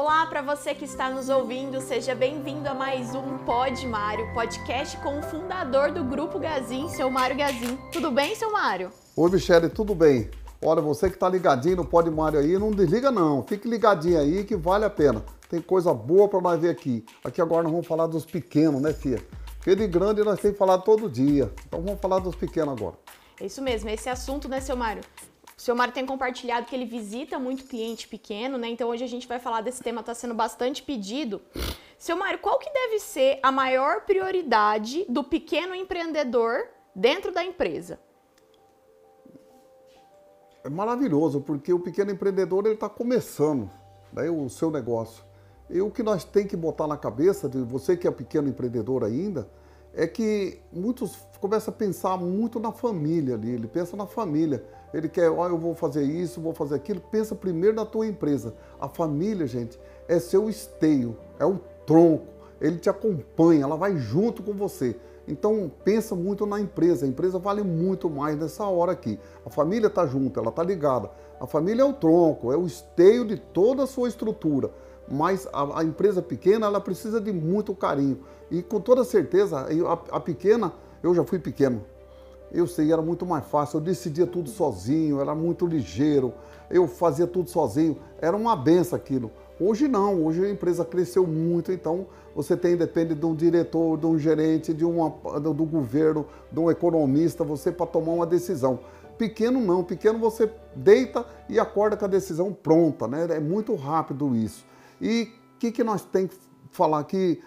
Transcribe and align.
Olá 0.00 0.24
para 0.26 0.40
você 0.42 0.76
que 0.76 0.84
está 0.84 1.10
nos 1.10 1.28
ouvindo, 1.28 1.80
seja 1.80 2.14
bem-vindo 2.14 2.68
a 2.68 2.72
mais 2.72 3.16
um 3.16 3.36
Pod 3.38 3.84
Mário, 3.84 4.32
podcast 4.32 4.96
com 4.98 5.18
o 5.18 5.22
fundador 5.24 5.90
do 5.90 6.04
Grupo 6.04 6.38
Gazin, 6.38 6.88
seu 6.88 7.10
Mário 7.10 7.36
Gazin. 7.36 7.76
Tudo 7.92 8.08
bem, 8.12 8.32
seu 8.36 8.52
Mário? 8.52 8.92
Oi, 9.16 9.28
Michele, 9.28 9.68
tudo 9.68 9.96
bem? 9.96 10.30
Olha, 10.62 10.80
você 10.80 11.08
que 11.08 11.16
está 11.16 11.28
ligadinho 11.28 11.78
no 11.78 11.84
Pod 11.84 12.08
Mário 12.12 12.38
aí, 12.38 12.56
não 12.56 12.70
desliga 12.70 13.10
não, 13.10 13.42
fique 13.42 13.66
ligadinho 13.66 14.20
aí 14.20 14.44
que 14.44 14.54
vale 14.54 14.84
a 14.84 14.90
pena. 14.90 15.24
Tem 15.50 15.60
coisa 15.60 15.92
boa 15.92 16.28
para 16.28 16.40
nós 16.40 16.60
ver 16.60 16.70
aqui. 16.70 17.04
Aqui 17.24 17.42
agora 17.42 17.64
nós 17.64 17.72
vamos 17.72 17.86
falar 17.88 18.06
dos 18.06 18.24
pequenos, 18.24 18.80
né, 18.80 18.92
filha? 18.92 19.20
Porque 19.56 19.74
de 19.74 19.88
grande 19.88 20.22
nós 20.22 20.38
temos 20.38 20.56
falado 20.56 20.84
todo 20.84 21.10
dia. 21.10 21.52
Então 21.66 21.82
vamos 21.82 22.00
falar 22.00 22.20
dos 22.20 22.36
pequenos 22.36 22.80
agora. 22.80 22.94
É 23.40 23.46
isso 23.46 23.60
mesmo, 23.60 23.90
esse 23.90 24.08
assunto, 24.08 24.48
né, 24.48 24.60
seu 24.60 24.76
Mário? 24.76 25.02
O 25.58 25.60
seu 25.60 25.74
Mário 25.74 25.92
tem 25.92 26.06
compartilhado 26.06 26.66
que 26.66 26.76
ele 26.76 26.84
visita 26.84 27.36
muito 27.36 27.64
cliente 27.64 28.06
pequeno, 28.06 28.56
né? 28.56 28.68
Então 28.68 28.88
hoje 28.88 29.02
a 29.02 29.08
gente 29.08 29.26
vai 29.26 29.40
falar 29.40 29.60
desse 29.60 29.82
tema, 29.82 30.00
está 30.00 30.14
sendo 30.14 30.32
bastante 30.32 30.84
pedido. 30.84 31.42
Seu 31.98 32.16
Mário, 32.16 32.38
qual 32.38 32.60
que 32.60 32.72
deve 32.72 33.00
ser 33.00 33.40
a 33.42 33.50
maior 33.50 34.02
prioridade 34.02 35.04
do 35.08 35.24
pequeno 35.24 35.74
empreendedor 35.74 36.68
dentro 36.94 37.32
da 37.32 37.42
empresa? 37.42 37.98
É 40.62 40.70
maravilhoso, 40.70 41.40
porque 41.40 41.72
o 41.72 41.80
pequeno 41.80 42.12
empreendedor 42.12 42.64
ele 42.64 42.74
está 42.74 42.88
começando 42.88 43.68
né, 44.12 44.30
o 44.30 44.48
seu 44.48 44.70
negócio. 44.70 45.24
E 45.68 45.80
o 45.80 45.90
que 45.90 46.04
nós 46.04 46.22
tem 46.22 46.46
que 46.46 46.56
botar 46.56 46.86
na 46.86 46.96
cabeça 46.96 47.48
de 47.48 47.58
você 47.58 47.96
que 47.96 48.06
é 48.06 48.10
pequeno 48.12 48.48
empreendedor 48.48 49.02
ainda, 49.02 49.50
é 49.98 50.06
que 50.06 50.60
muitos 50.72 51.16
começam 51.40 51.74
a 51.74 51.76
pensar 51.76 52.16
muito 52.16 52.60
na 52.60 52.70
família 52.70 53.34
ali, 53.34 53.50
ele 53.50 53.66
pensa 53.66 53.96
na 53.96 54.06
família. 54.06 54.64
Ele 54.94 55.08
quer, 55.08 55.28
ó, 55.28 55.42
oh, 55.42 55.46
eu 55.48 55.58
vou 55.58 55.74
fazer 55.74 56.04
isso, 56.04 56.40
vou 56.40 56.54
fazer 56.54 56.76
aquilo. 56.76 57.00
Pensa 57.00 57.34
primeiro 57.34 57.74
na 57.74 57.84
tua 57.84 58.06
empresa. 58.06 58.54
A 58.80 58.88
família, 58.88 59.44
gente, 59.44 59.78
é 60.06 60.20
seu 60.20 60.48
esteio, 60.48 61.16
é 61.36 61.44
o 61.44 61.58
tronco. 61.84 62.28
Ele 62.60 62.78
te 62.78 62.88
acompanha, 62.88 63.64
ela 63.64 63.76
vai 63.76 63.96
junto 63.96 64.40
com 64.40 64.52
você. 64.52 64.96
Então 65.26 65.70
pensa 65.84 66.14
muito 66.14 66.46
na 66.46 66.60
empresa. 66.60 67.04
A 67.04 67.08
empresa 67.08 67.40
vale 67.40 67.64
muito 67.64 68.08
mais 68.08 68.38
nessa 68.38 68.64
hora 68.64 68.92
aqui. 68.92 69.18
A 69.44 69.50
família 69.50 69.88
está 69.88 70.06
junto, 70.06 70.38
ela 70.38 70.50
está 70.50 70.62
ligada. 70.62 71.10
A 71.40 71.46
família 71.46 71.82
é 71.82 71.84
o 71.84 71.92
tronco, 71.92 72.52
é 72.52 72.56
o 72.56 72.66
esteio 72.66 73.26
de 73.26 73.36
toda 73.36 73.82
a 73.82 73.86
sua 73.86 74.08
estrutura. 74.08 74.70
Mas 75.10 75.48
a, 75.52 75.80
a 75.80 75.84
empresa 75.84 76.20
pequena, 76.20 76.66
ela 76.66 76.80
precisa 76.80 77.20
de 77.20 77.32
muito 77.32 77.74
carinho. 77.74 78.18
E 78.50 78.62
com 78.62 78.80
toda 78.80 79.04
certeza, 79.04 79.66
a, 79.66 80.16
a 80.16 80.20
pequena, 80.20 80.72
eu 81.02 81.14
já 81.14 81.24
fui 81.24 81.38
pequeno. 81.38 81.82
Eu 82.50 82.66
sei, 82.66 82.92
era 82.92 83.02
muito 83.02 83.26
mais 83.26 83.44
fácil, 83.44 83.76
eu 83.76 83.80
decidia 83.82 84.26
tudo 84.26 84.48
sozinho, 84.48 85.20
era 85.20 85.34
muito 85.34 85.66
ligeiro, 85.66 86.32
eu 86.70 86.88
fazia 86.88 87.26
tudo 87.26 87.50
sozinho, 87.50 87.98
era 88.20 88.34
uma 88.34 88.56
benção 88.56 88.96
aquilo. 88.96 89.30
Hoje 89.60 89.86
não, 89.86 90.24
hoje 90.24 90.44
a 90.44 90.50
empresa 90.50 90.84
cresceu 90.84 91.26
muito, 91.26 91.70
então 91.72 92.06
você 92.34 92.56
tem, 92.56 92.76
depende 92.76 93.14
de 93.14 93.26
um 93.26 93.34
diretor, 93.34 93.98
de 93.98 94.06
um 94.06 94.18
gerente, 94.18 94.72
de 94.72 94.84
uma, 94.84 95.10
do 95.40 95.64
governo, 95.64 96.24
de 96.50 96.58
um 96.58 96.70
economista, 96.70 97.44
você 97.44 97.70
para 97.70 97.86
tomar 97.86 98.12
uma 98.12 98.26
decisão. 98.26 98.80
Pequeno 99.18 99.60
não, 99.60 99.82
pequeno 99.82 100.18
você 100.18 100.48
deita 100.74 101.26
e 101.48 101.58
acorda 101.58 101.96
com 101.96 102.04
a 102.04 102.08
decisão 102.08 102.52
pronta, 102.52 103.08
né? 103.08 103.26
É 103.30 103.40
muito 103.40 103.74
rápido 103.74 104.34
isso. 104.36 104.64
E 105.00 105.32
o 105.54 105.58
que, 105.58 105.72
que 105.72 105.84
nós 105.84 106.04
temos 106.04 106.34
que 106.34 106.40
falar 106.70 107.00
aqui, 107.00 107.40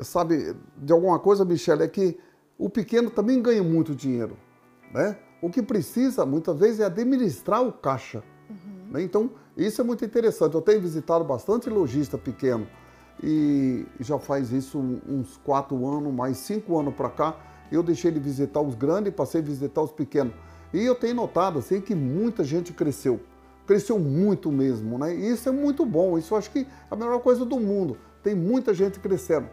sabe, 0.00 0.54
de 0.76 0.92
alguma 0.92 1.18
coisa, 1.18 1.44
Michele, 1.44 1.82
é 1.82 1.88
que 1.88 2.18
o 2.58 2.70
pequeno 2.70 3.10
também 3.10 3.40
ganha 3.42 3.62
muito 3.62 3.94
dinheiro, 3.94 4.36
né? 4.92 5.18
O 5.42 5.50
que 5.50 5.62
precisa, 5.62 6.24
muitas 6.24 6.58
vezes, 6.58 6.80
é 6.80 6.84
administrar 6.84 7.62
o 7.62 7.70
caixa. 7.70 8.22
Uhum. 8.48 8.92
Né? 8.92 9.02
Então, 9.02 9.30
isso 9.56 9.80
é 9.80 9.84
muito 9.84 10.04
interessante. 10.04 10.54
Eu 10.54 10.62
tenho 10.62 10.80
visitado 10.80 11.24
bastante 11.24 11.68
lojista 11.68 12.16
pequeno 12.16 12.66
e 13.22 13.86
já 14.00 14.18
faz 14.18 14.50
isso 14.50 14.78
uns 14.78 15.36
quatro 15.38 15.86
anos, 15.86 16.12
mais 16.12 16.38
cinco 16.38 16.78
anos 16.78 16.94
para 16.94 17.10
cá. 17.10 17.36
Eu 17.70 17.82
deixei 17.82 18.10
de 18.10 18.20
visitar 18.20 18.60
os 18.60 18.74
grandes 18.74 19.12
e 19.12 19.14
passei 19.14 19.40
a 19.40 19.44
visitar 19.44 19.82
os 19.82 19.92
pequenos. 19.92 20.34
E 20.72 20.82
eu 20.82 20.94
tenho 20.94 21.14
notado 21.14 21.58
assim 21.58 21.80
que 21.80 21.94
muita 21.94 22.44
gente 22.44 22.72
cresceu. 22.72 23.20
Cresceu 23.66 23.98
muito 23.98 24.50
mesmo, 24.52 24.98
né? 24.98 25.14
E 25.14 25.30
isso 25.30 25.48
é 25.48 25.52
muito 25.52 25.84
bom. 25.84 26.16
Isso 26.16 26.34
eu 26.34 26.38
acho 26.38 26.50
que 26.50 26.60
é 26.60 26.66
a 26.90 26.96
melhor 26.96 27.20
coisa 27.20 27.44
do 27.44 27.58
mundo. 27.58 27.98
Tem 28.22 28.34
muita 28.34 28.72
gente 28.72 28.98
crescendo. 29.00 29.48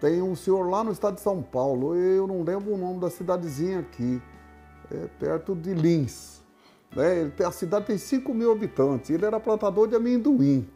Tem 0.00 0.22
um 0.22 0.34
senhor 0.34 0.68
lá 0.68 0.82
no 0.82 0.92
estado 0.92 1.16
de 1.16 1.20
São 1.20 1.42
Paulo, 1.42 1.94
eu 1.94 2.26
não 2.26 2.42
lembro 2.42 2.72
o 2.72 2.78
nome 2.78 3.00
da 3.00 3.10
cidadezinha 3.10 3.80
aqui, 3.80 4.20
é 4.90 5.06
perto 5.18 5.54
de 5.54 5.74
Lins. 5.74 6.42
Né? 6.96 7.30
A 7.46 7.52
cidade 7.52 7.84
tem 7.84 7.98
5 7.98 8.32
mil 8.32 8.50
habitantes, 8.50 9.10
ele 9.10 9.26
era 9.26 9.38
plantador 9.38 9.86
de 9.86 9.94
amendoim. 9.94 10.66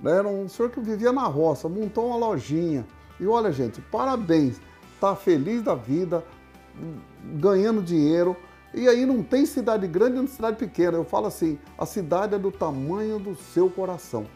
Né? 0.00 0.16
Era 0.16 0.28
um 0.28 0.48
senhor 0.48 0.70
que 0.70 0.80
vivia 0.80 1.12
na 1.12 1.24
roça, 1.24 1.68
montou 1.68 2.06
uma 2.06 2.16
lojinha. 2.16 2.86
E 3.20 3.26
olha, 3.26 3.52
gente, 3.52 3.82
parabéns, 3.82 4.58
está 4.94 5.14
feliz 5.14 5.62
da 5.62 5.74
vida, 5.74 6.24
ganhando 7.34 7.82
dinheiro. 7.82 8.34
E 8.74 8.88
aí 8.88 9.06
não 9.06 9.22
tem 9.22 9.46
cidade 9.46 9.86
grande 9.86 10.18
nem 10.18 10.26
cidade 10.26 10.56
pequena. 10.56 10.96
Eu 10.96 11.04
falo 11.04 11.26
assim, 11.26 11.58
a 11.76 11.86
cidade 11.86 12.34
é 12.34 12.38
do 12.38 12.52
tamanho 12.52 13.18
do 13.18 13.34
seu 13.34 13.70
coração. 13.70 14.26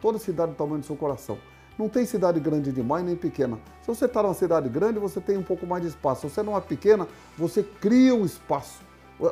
Toda 0.00 0.18
cidade 0.18 0.50
é 0.50 0.54
do 0.54 0.56
tamanho 0.56 0.80
do 0.80 0.86
seu 0.86 0.96
coração. 0.96 1.38
Não 1.78 1.88
tem 1.88 2.04
cidade 2.04 2.38
grande 2.40 2.72
demais 2.72 3.04
nem 3.04 3.16
pequena. 3.16 3.58
Se 3.80 3.88
você 3.88 4.04
está 4.04 4.22
numa 4.22 4.34
cidade 4.34 4.68
grande, 4.68 4.98
você 4.98 5.20
tem 5.20 5.38
um 5.38 5.42
pouco 5.42 5.66
mais 5.66 5.82
de 5.82 5.88
espaço. 5.88 6.28
Se 6.28 6.34
você 6.34 6.42
não 6.42 6.56
é 6.56 6.60
pequena, 6.60 7.08
você 7.38 7.62
cria 7.62 8.14
um 8.14 8.24
espaço. 8.24 8.82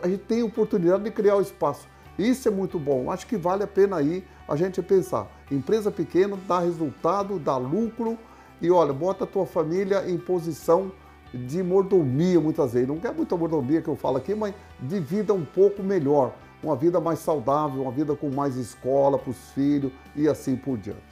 A 0.03 0.09
gente 0.09 0.23
tem 0.25 0.43
oportunidade 0.43 1.05
de 1.05 1.11
criar 1.11 1.35
o 1.35 1.39
um 1.39 1.43
espaço. 1.43 1.87
Isso 2.19 2.49
é 2.49 2.51
muito 2.51 2.79
bom. 2.79 3.11
Acho 3.11 3.27
que 3.27 3.37
vale 3.37 3.63
a 3.63 3.67
pena 3.67 3.97
aí 3.97 4.25
a 4.49 4.57
gente 4.57 4.83
pensar. 4.83 5.27
Empresa 5.51 5.91
pequena 5.91 6.39
dá 6.49 6.59
resultado, 6.59 7.39
dá 7.39 7.57
lucro 7.57 8.19
e 8.61 8.71
olha, 8.71 8.93
bota 8.93 9.25
a 9.25 9.27
tua 9.27 9.47
família 9.47 10.09
em 10.09 10.19
posição 10.19 10.91
de 11.33 11.63
mordomia 11.63 12.41
muitas 12.41 12.73
vezes. 12.73 12.89
Não 12.89 12.99
é 13.03 13.13
muita 13.13 13.37
mordomia 13.37 13.83
que 13.83 13.89
eu 13.89 13.97
falo 13.97 14.17
aqui, 14.17 14.35
mas 14.35 14.55
de 14.81 14.99
vida 15.01 15.35
um 15.35 15.45
pouco 15.45 15.83
melhor. 15.83 16.35
Uma 16.63 16.75
vida 16.75 17.01
mais 17.01 17.21
saudável, 17.21 17.83
uma 17.83 17.93
vida 17.93 18.17
com 18.17 18.31
mais 18.31 18.57
escola 18.57 19.19
para 19.19 19.31
os 19.31 19.51
filhos 19.53 19.93
e 20.17 20.27
assim 20.29 20.57
por 20.57 20.77
diante. 20.77 21.03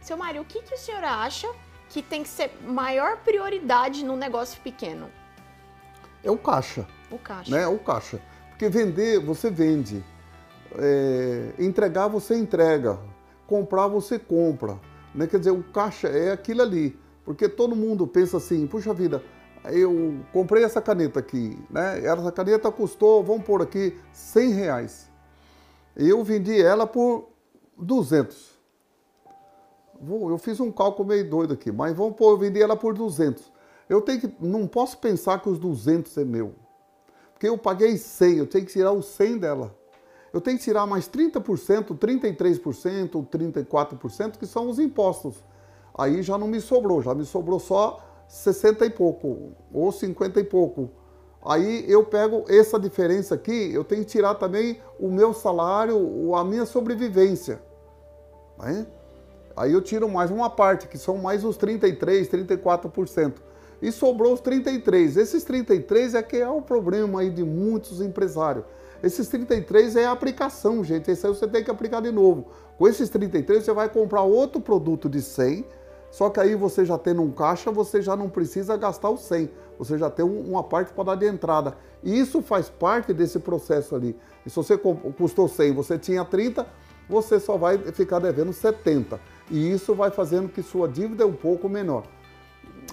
Seu 0.00 0.16
Mário, 0.16 0.42
o 0.42 0.44
que, 0.44 0.62
que 0.62 0.74
o 0.74 0.78
senhor 0.78 1.04
acha 1.04 1.48
que 1.88 2.02
tem 2.02 2.22
que 2.22 2.28
ser 2.28 2.50
maior 2.66 3.18
prioridade 3.18 4.04
num 4.04 4.16
negócio 4.16 4.60
pequeno? 4.62 5.08
É 6.24 6.30
o 6.30 6.36
caixa. 6.36 6.86
O 7.10 7.18
caixa. 7.18 7.50
Né? 7.50 7.66
O 7.66 7.78
caixa. 7.78 8.20
Porque 8.50 8.68
vender, 8.68 9.20
você 9.20 9.50
vende. 9.50 10.02
É, 10.76 11.52
entregar, 11.58 12.08
você 12.08 12.36
entrega. 12.36 12.98
Comprar, 13.46 13.86
você 13.86 14.18
compra. 14.18 14.78
Né? 15.14 15.26
Quer 15.26 15.38
dizer, 15.38 15.52
o 15.52 15.62
caixa 15.62 16.08
é 16.08 16.32
aquilo 16.32 16.62
ali. 16.62 16.98
Porque 17.24 17.48
todo 17.48 17.76
mundo 17.76 18.06
pensa 18.06 18.36
assim, 18.36 18.66
puxa 18.66 18.94
vida, 18.94 19.22
eu 19.70 20.16
comprei 20.32 20.64
essa 20.64 20.80
caneta 20.80 21.20
aqui, 21.20 21.58
né? 21.70 22.04
Essa 22.04 22.32
caneta 22.32 22.70
custou, 22.70 23.22
vamos 23.22 23.44
pôr 23.44 23.62
aqui, 23.62 23.98
100 24.12 24.50
reais. 24.52 25.10
Eu 25.96 26.22
vendi 26.22 26.60
ela 26.60 26.86
por 26.86 27.28
200. 27.78 28.56
Vou, 30.00 30.30
eu 30.30 30.38
fiz 30.38 30.60
um 30.60 30.70
cálculo 30.70 31.08
meio 31.08 31.28
doido 31.28 31.54
aqui, 31.54 31.72
mas 31.72 31.96
vamos 31.96 32.16
pôr, 32.16 32.32
eu 32.32 32.38
vendi 32.38 32.60
ela 32.60 32.76
por 32.76 32.94
200. 32.94 33.52
Eu 33.88 34.00
tenho 34.00 34.20
que, 34.20 34.36
não 34.40 34.66
posso 34.66 34.98
pensar 34.98 35.40
que 35.40 35.48
os 35.48 35.58
200 35.58 36.16
é 36.18 36.24
meu. 36.24 36.54
Porque 37.32 37.48
eu 37.48 37.56
paguei 37.56 37.96
100, 37.96 38.38
eu 38.38 38.46
tenho 38.46 38.66
que 38.66 38.72
tirar 38.72 38.92
os 38.92 39.06
100 39.06 39.38
dela. 39.38 39.74
Eu 40.32 40.40
tenho 40.40 40.58
que 40.58 40.64
tirar 40.64 40.86
mais 40.86 41.08
30%, 41.08 41.96
33%, 41.96 43.26
34%, 43.26 44.38
que 44.38 44.46
são 44.46 44.68
os 44.68 44.78
impostos. 44.78 45.36
Aí 45.96 46.22
já 46.22 46.36
não 46.36 46.46
me 46.46 46.60
sobrou, 46.60 47.00
já 47.00 47.14
me 47.14 47.24
sobrou 47.24 47.58
só 47.58 48.02
60 48.28 48.86
e 48.86 48.90
pouco, 48.90 49.52
ou 49.72 49.92
50 49.92 50.40
e 50.40 50.44
pouco. 50.44 50.90
Aí 51.44 51.84
eu 51.88 52.04
pego 52.04 52.44
essa 52.48 52.78
diferença 52.78 53.34
aqui, 53.36 53.70
eu 53.72 53.84
tenho 53.84 54.04
que 54.04 54.10
tirar 54.10 54.34
também 54.34 54.80
o 54.98 55.08
meu 55.08 55.32
salário, 55.32 56.34
a 56.34 56.44
minha 56.44 56.66
sobrevivência. 56.66 57.60
Né? 58.58 58.86
Aí 59.56 59.72
eu 59.72 59.80
tiro 59.80 60.08
mais 60.08 60.30
uma 60.30 60.50
parte, 60.50 60.88
que 60.88 60.98
são 60.98 61.18
mais 61.18 61.44
os 61.44 61.56
33, 61.56 62.28
34%. 62.28 63.34
E 63.80 63.92
sobrou 63.92 64.32
os 64.32 64.40
33. 64.40 65.16
Esses 65.16 65.44
33 65.44 66.14
é 66.14 66.22
que 66.22 66.36
é 66.36 66.48
o 66.48 66.60
problema 66.60 67.20
aí 67.20 67.30
de 67.30 67.44
muitos 67.44 68.00
empresários. 68.00 68.64
Esses 69.02 69.28
33 69.28 69.96
é 69.96 70.06
a 70.06 70.12
aplicação, 70.12 70.82
gente. 70.82 71.10
Esse 71.10 71.26
aí 71.26 71.34
você 71.34 71.46
tem 71.46 71.62
que 71.62 71.70
aplicar 71.70 72.00
de 72.00 72.10
novo. 72.10 72.46
Com 72.78 72.88
esses 72.88 73.08
33 73.08 73.64
você 73.64 73.72
vai 73.72 73.88
comprar 73.88 74.22
outro 74.22 74.60
produto 74.60 75.08
de 75.08 75.22
100, 75.22 75.64
só 76.10 76.30
que 76.30 76.40
aí 76.40 76.54
você 76.54 76.84
já 76.84 76.96
tendo 76.96 77.22
um 77.22 77.30
caixa, 77.30 77.70
você 77.70 78.00
já 78.00 78.16
não 78.16 78.28
precisa 78.28 78.76
gastar 78.76 79.10
o 79.10 79.16
100. 79.16 79.50
Você 79.78 79.98
já 79.98 80.08
tem 80.08 80.24
uma 80.24 80.62
parte 80.62 80.92
para 80.92 81.04
dar 81.04 81.14
de 81.16 81.26
entrada. 81.26 81.76
E 82.02 82.18
isso 82.18 82.40
faz 82.40 82.68
parte 82.68 83.12
desse 83.12 83.38
processo 83.38 83.94
ali. 83.94 84.16
E 84.44 84.50
se 84.50 84.56
você 84.56 84.78
custou 84.78 85.48
100, 85.48 85.72
você 85.72 85.98
tinha 85.98 86.24
30, 86.24 86.66
você 87.08 87.38
só 87.38 87.56
vai 87.56 87.78
ficar 87.78 88.18
devendo 88.18 88.52
70 88.52 89.20
e 89.50 89.70
isso 89.70 89.94
vai 89.94 90.10
fazendo 90.10 90.48
que 90.48 90.62
sua 90.62 90.88
dívida 90.88 91.22
é 91.22 91.26
um 91.26 91.32
pouco 91.32 91.68
menor. 91.68 92.04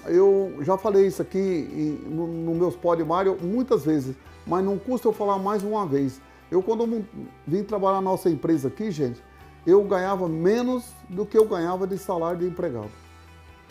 Eu 0.06 0.56
já 0.60 0.76
falei 0.76 1.06
isso 1.06 1.22
aqui 1.22 1.98
no, 2.06 2.54
meus 2.54 2.78
Mário 3.06 3.36
muitas 3.40 3.84
vezes, 3.84 4.14
mas 4.46 4.64
não 4.64 4.78
custa 4.78 5.08
eu 5.08 5.12
falar 5.12 5.38
mais 5.38 5.62
uma 5.62 5.86
vez. 5.86 6.20
Eu, 6.50 6.62
quando 6.62 7.04
vim 7.46 7.64
trabalhar 7.64 7.96
na 7.96 8.02
nossa 8.02 8.28
empresa 8.28 8.68
aqui, 8.68 8.90
gente, 8.90 9.22
eu 9.66 9.82
ganhava 9.84 10.28
menos 10.28 10.92
do 11.08 11.24
que 11.24 11.36
eu 11.36 11.46
ganhava 11.46 11.86
de 11.86 11.96
salário 11.96 12.40
de 12.40 12.46
empregado. 12.46 13.03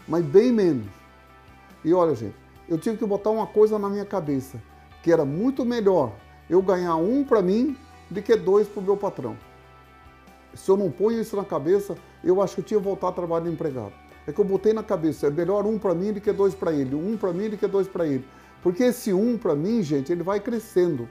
Mas 0.08 0.24
bem 0.26 0.52
menos. 0.52 0.88
E 1.84 1.94
olha, 1.94 2.16
gente, 2.16 2.36
eu 2.68 2.78
tive 2.78 2.98
que 2.98 3.06
botar 3.06 3.30
uma 3.30 3.48
coisa 3.48 3.78
na 3.78 3.90
minha 3.90 4.06
cabeça, 4.06 4.62
que 5.02 5.12
era 5.12 5.26
muito 5.26 5.66
melhor 5.66 6.14
eu 6.50 6.62
ganhar 6.62 6.96
um 6.96 7.24
para 7.24 7.42
mim 7.42 7.78
do 8.10 8.22
que 8.22 8.36
dois 8.36 8.68
para 8.68 8.80
o 8.80 8.84
meu 8.84 8.98
patrão. 8.98 9.38
Se 10.54 10.70
eu 10.70 10.78
não 10.78 10.92
ponho 10.92 11.20
isso 11.20 11.36
na 11.36 11.44
cabeça, 11.44 11.96
eu 12.24 12.42
acho 12.42 12.56
que 12.56 12.62
eu 12.62 12.66
tinha 12.66 12.80
que 12.80 12.86
voltar 12.86 13.10
a 13.10 13.12
trabalhar 13.12 13.46
de 13.46 13.52
empregado. 13.52 13.94
É 14.26 14.32
que 14.32 14.40
eu 14.40 14.46
botei 14.46 14.72
na 14.72 14.84
cabeça, 14.84 15.28
é 15.28 15.30
melhor 15.30 15.66
um 15.66 15.78
para 15.78 15.94
mim 15.94 16.14
do 16.14 16.22
que 16.22 16.32
dois 16.32 16.54
para 16.54 16.72
ele, 16.72 16.96
um 16.96 17.18
para 17.18 17.34
mim 17.34 17.50
do 17.50 17.58
que 17.58 17.68
dois 17.68 17.88
para 17.88 18.06
ele. 18.06 18.26
Porque 18.62 18.84
esse 18.84 19.12
um 19.12 19.38
para 19.38 19.56
mim, 19.56 19.82
gente, 19.84 20.12
ele 20.12 20.24
vai 20.24 20.40
crescendo. 20.40 21.10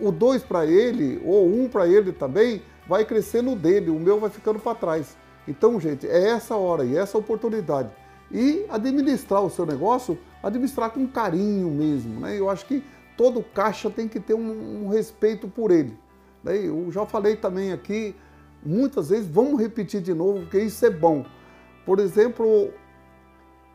O 0.00 0.10
dois 0.10 0.42
para 0.42 0.64
ele, 0.64 1.20
ou 1.24 1.46
um 1.46 1.68
para 1.68 1.86
ele 1.86 2.12
também, 2.12 2.62
vai 2.88 3.04
crescendo 3.04 3.54
dele, 3.54 3.90
o 3.90 3.98
meu 3.98 4.18
vai 4.18 4.30
ficando 4.30 4.58
para 4.58 4.74
trás. 4.74 5.16
Então, 5.46 5.78
gente, 5.78 6.06
é 6.06 6.28
essa 6.30 6.56
hora 6.56 6.84
e 6.84 6.96
essa 6.96 7.18
oportunidade. 7.18 7.90
E 8.34 8.66
administrar 8.68 9.44
o 9.44 9.48
seu 9.48 9.64
negócio, 9.64 10.18
administrar 10.42 10.90
com 10.90 11.06
carinho 11.06 11.70
mesmo. 11.70 12.18
Né? 12.18 12.36
Eu 12.36 12.50
acho 12.50 12.66
que 12.66 12.82
todo 13.16 13.44
caixa 13.54 13.88
tem 13.88 14.08
que 14.08 14.18
ter 14.18 14.34
um, 14.34 14.86
um 14.86 14.88
respeito 14.88 15.46
por 15.46 15.70
ele. 15.70 15.96
Né? 16.42 16.66
Eu 16.66 16.90
já 16.90 17.06
falei 17.06 17.36
também 17.36 17.70
aqui, 17.70 18.12
muitas 18.66 19.10
vezes, 19.10 19.28
vamos 19.28 19.60
repetir 19.60 20.00
de 20.00 20.12
novo, 20.12 20.40
porque 20.40 20.58
isso 20.58 20.84
é 20.84 20.90
bom. 20.90 21.24
Por 21.86 22.00
exemplo, 22.00 22.72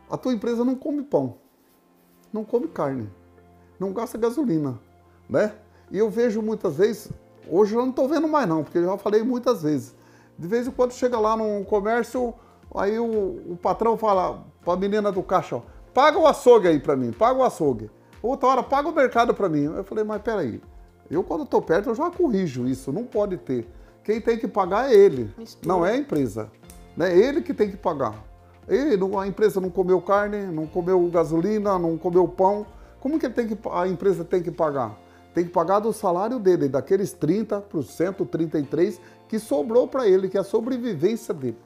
a 0.09 0.17
tua 0.17 0.33
empresa 0.33 0.65
não 0.65 0.75
come 0.75 1.03
pão, 1.03 1.37
não 2.33 2.43
come 2.43 2.67
carne, 2.67 3.09
não 3.79 3.93
gasta 3.93 4.17
gasolina, 4.17 4.77
né? 5.29 5.53
E 5.89 5.97
eu 5.97 6.09
vejo 6.09 6.41
muitas 6.41 6.75
vezes, 6.75 7.09
hoje 7.47 7.75
eu 7.75 7.81
não 7.81 7.91
estou 7.91 8.09
vendo 8.09 8.27
mais 8.27 8.47
não, 8.49 8.61
porque 8.61 8.77
eu 8.77 8.83
já 8.83 8.97
falei 8.97 9.23
muitas 9.23 9.63
vezes. 9.63 9.95
De 10.37 10.47
vez 10.47 10.67
em 10.67 10.71
quando 10.71 10.91
chega 10.91 11.17
lá 11.17 11.37
num 11.37 11.63
comércio, 11.63 12.33
aí 12.75 12.99
o, 12.99 13.05
o 13.05 13.57
patrão 13.61 13.97
fala 13.97 14.43
para 14.63 14.73
a 14.73 14.77
menina 14.77 15.11
do 15.11 15.23
caixa, 15.23 15.57
ó, 15.57 15.61
paga 15.93 16.17
o 16.17 16.27
açougue 16.27 16.67
aí 16.67 16.79
para 16.79 16.95
mim, 16.95 17.11
paga 17.11 17.39
o 17.39 17.43
açougue. 17.43 17.89
Outra 18.21 18.49
hora, 18.49 18.63
paga 18.63 18.89
o 18.89 18.93
mercado 18.93 19.33
para 19.33 19.47
mim. 19.47 19.63
Eu 19.63 19.83
falei, 19.83 20.03
mas 20.03 20.21
peraí, 20.21 20.61
eu 21.09 21.23
quando 21.23 21.43
estou 21.43 21.61
perto 21.61 21.89
eu 21.89 21.95
já 21.95 22.09
corrijo 22.11 22.67
isso, 22.67 22.91
não 22.91 23.03
pode 23.03 23.37
ter. 23.37 23.67
Quem 24.03 24.19
tem 24.19 24.37
que 24.37 24.47
pagar 24.47 24.91
é 24.91 24.95
ele, 24.95 25.33
Mistura. 25.37 25.67
não 25.67 25.85
é 25.85 25.91
a 25.91 25.97
empresa. 25.97 26.49
Né? 26.95 27.17
Ele 27.17 27.41
que 27.41 27.53
tem 27.53 27.69
que 27.69 27.77
pagar. 27.77 28.23
Ele, 28.67 28.99
a 29.17 29.27
empresa 29.27 29.59
não 29.59 29.69
comeu 29.69 29.99
carne, 30.01 30.45
não 30.45 30.67
comeu 30.67 31.01
gasolina, 31.07 31.79
não 31.79 31.97
comeu 31.97 32.27
pão. 32.27 32.65
Como 32.99 33.17
que, 33.17 33.29
que 33.29 33.57
a 33.71 33.87
empresa 33.87 34.23
tem 34.23 34.43
que 34.43 34.51
pagar? 34.51 34.95
Tem 35.33 35.45
que 35.45 35.51
pagar 35.51 35.79
do 35.79 35.93
salário 35.93 36.39
dele, 36.39 36.67
daqueles 36.67 37.15
30%, 37.15 37.63
33% 38.27 38.99
que 39.27 39.39
sobrou 39.39 39.87
para 39.87 40.07
ele, 40.07 40.27
que 40.27 40.37
é 40.37 40.41
a 40.41 40.43
sobrevivência 40.43 41.33
dele. 41.33 41.57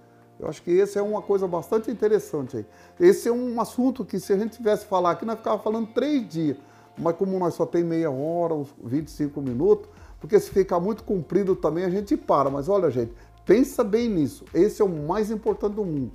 Eu 0.43 0.49
acho 0.49 0.61
que 0.61 0.71
esse 0.71 0.97
é 0.97 1.01
uma 1.01 1.21
coisa 1.21 1.47
bastante 1.47 1.89
interessante 1.89 2.57
aí. 2.57 2.65
Esse 2.99 3.29
é 3.29 3.31
um 3.31 3.61
assunto 3.61 4.03
que 4.03 4.19
se 4.19 4.33
a 4.33 4.37
gente 4.37 4.57
tivesse 4.57 4.85
falar 4.85 5.11
aqui, 5.11 5.25
nós 5.25 5.37
ficava 5.37 5.57
falando 5.57 5.87
três 5.93 6.27
dias. 6.27 6.57
Mas 6.97 7.15
como 7.15 7.39
nós 7.39 7.53
só 7.53 7.65
tem 7.65 7.81
meia 7.81 8.11
hora, 8.11 8.53
uns 8.53 8.67
25 8.83 9.41
minutos, 9.41 9.89
porque 10.19 10.37
se 10.37 10.49
ficar 10.49 10.81
muito 10.81 11.05
comprido 11.05 11.55
também 11.55 11.85
a 11.85 11.89
gente 11.89 12.17
para. 12.17 12.49
Mas 12.49 12.67
olha, 12.67 12.91
gente, 12.91 13.13
pensa 13.45 13.85
bem 13.85 14.09
nisso. 14.09 14.43
Esse 14.53 14.81
é 14.81 14.85
o 14.85 14.89
mais 14.89 15.31
importante 15.31 15.75
do 15.75 15.85
mundo. 15.85 16.11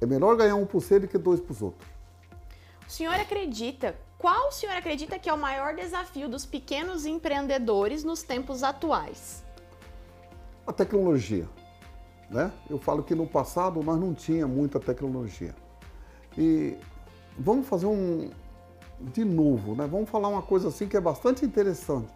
É 0.00 0.06
melhor 0.06 0.36
ganhar 0.36 0.56
um 0.56 0.66
por 0.66 0.82
você 0.82 0.98
do 0.98 1.06
que 1.06 1.16
dois 1.16 1.38
para 1.38 1.52
os 1.52 1.62
outros. 1.62 1.88
O 2.84 2.90
senhor 2.90 3.14
acredita, 3.14 3.94
qual 4.18 4.48
o 4.48 4.52
senhor 4.52 4.74
acredita 4.74 5.20
que 5.20 5.30
é 5.30 5.32
o 5.32 5.38
maior 5.38 5.76
desafio 5.76 6.28
dos 6.28 6.44
pequenos 6.44 7.06
empreendedores 7.06 8.02
nos 8.02 8.24
tempos 8.24 8.64
atuais? 8.64 9.44
A 10.66 10.72
tecnologia. 10.72 11.48
Né? 12.30 12.52
Eu 12.68 12.78
falo 12.78 13.02
que 13.02 13.14
no 13.14 13.26
passado 13.26 13.82
nós 13.82 13.98
não 13.98 14.12
tinha 14.12 14.46
muita 14.46 14.78
tecnologia. 14.78 15.54
E 16.36 16.76
vamos 17.38 17.66
fazer 17.66 17.86
um 17.86 18.30
de 19.00 19.24
novo, 19.24 19.74
né? 19.74 19.86
Vamos 19.86 20.10
falar 20.10 20.28
uma 20.28 20.42
coisa 20.42 20.68
assim 20.68 20.88
que 20.88 20.96
é 20.96 21.00
bastante 21.00 21.44
interessante. 21.44 22.12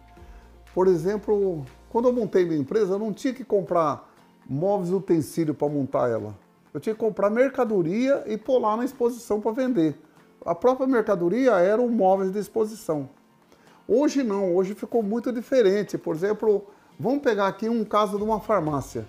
Por 0.73 0.87
exemplo, 0.87 1.65
quando 1.89 2.07
eu 2.07 2.13
montei 2.13 2.45
minha 2.45 2.59
empresa, 2.59 2.93
eu 2.93 2.99
não 2.99 3.13
tinha 3.13 3.33
que 3.33 3.43
comprar 3.43 4.11
móveis 4.45 4.89
e 4.89 4.93
utensílios 4.93 5.55
para 5.55 5.69
montar 5.69 6.09
ela. 6.09 6.35
Eu 6.73 6.79
tinha 6.79 6.93
que 6.93 6.99
comprar 6.99 7.29
mercadoria 7.29 8.23
e 8.27 8.37
pôr 8.37 8.59
lá 8.59 8.75
na 8.75 8.83
exposição 8.83 9.39
para 9.39 9.51
vender. 9.51 9.95
A 10.45 10.53
própria 10.53 10.87
mercadoria 10.87 11.51
era 11.53 11.81
o 11.81 11.89
móveis 11.89 12.31
de 12.31 12.39
exposição. 12.39 13.09
Hoje 13.87 14.23
não, 14.23 14.55
hoje 14.55 14.73
ficou 14.73 15.03
muito 15.03 15.31
diferente. 15.31 15.97
Por 15.97 16.15
exemplo, 16.15 16.65
vamos 16.99 17.21
pegar 17.21 17.47
aqui 17.47 17.69
um 17.69 17.85
caso 17.85 18.17
de 18.17 18.23
uma 18.23 18.39
farmácia, 18.39 19.05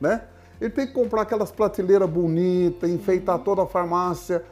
né? 0.00 0.22
Ele 0.60 0.70
tem 0.70 0.86
que 0.86 0.92
comprar 0.92 1.22
aquelas 1.22 1.50
prateleiras 1.50 2.08
bonitas, 2.08 2.90
enfeitar 2.90 3.38
toda 3.38 3.62
a 3.62 3.66
farmácia. 3.66 4.44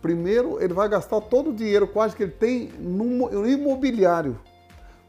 Primeiro, 0.00 0.62
ele 0.62 0.72
vai 0.72 0.88
gastar 0.88 1.20
todo 1.20 1.50
o 1.50 1.52
dinheiro 1.52 1.88
quase 1.88 2.14
que 2.14 2.22
ele 2.22 2.32
tem 2.32 2.68
no 2.78 3.46
imobiliário, 3.46 4.38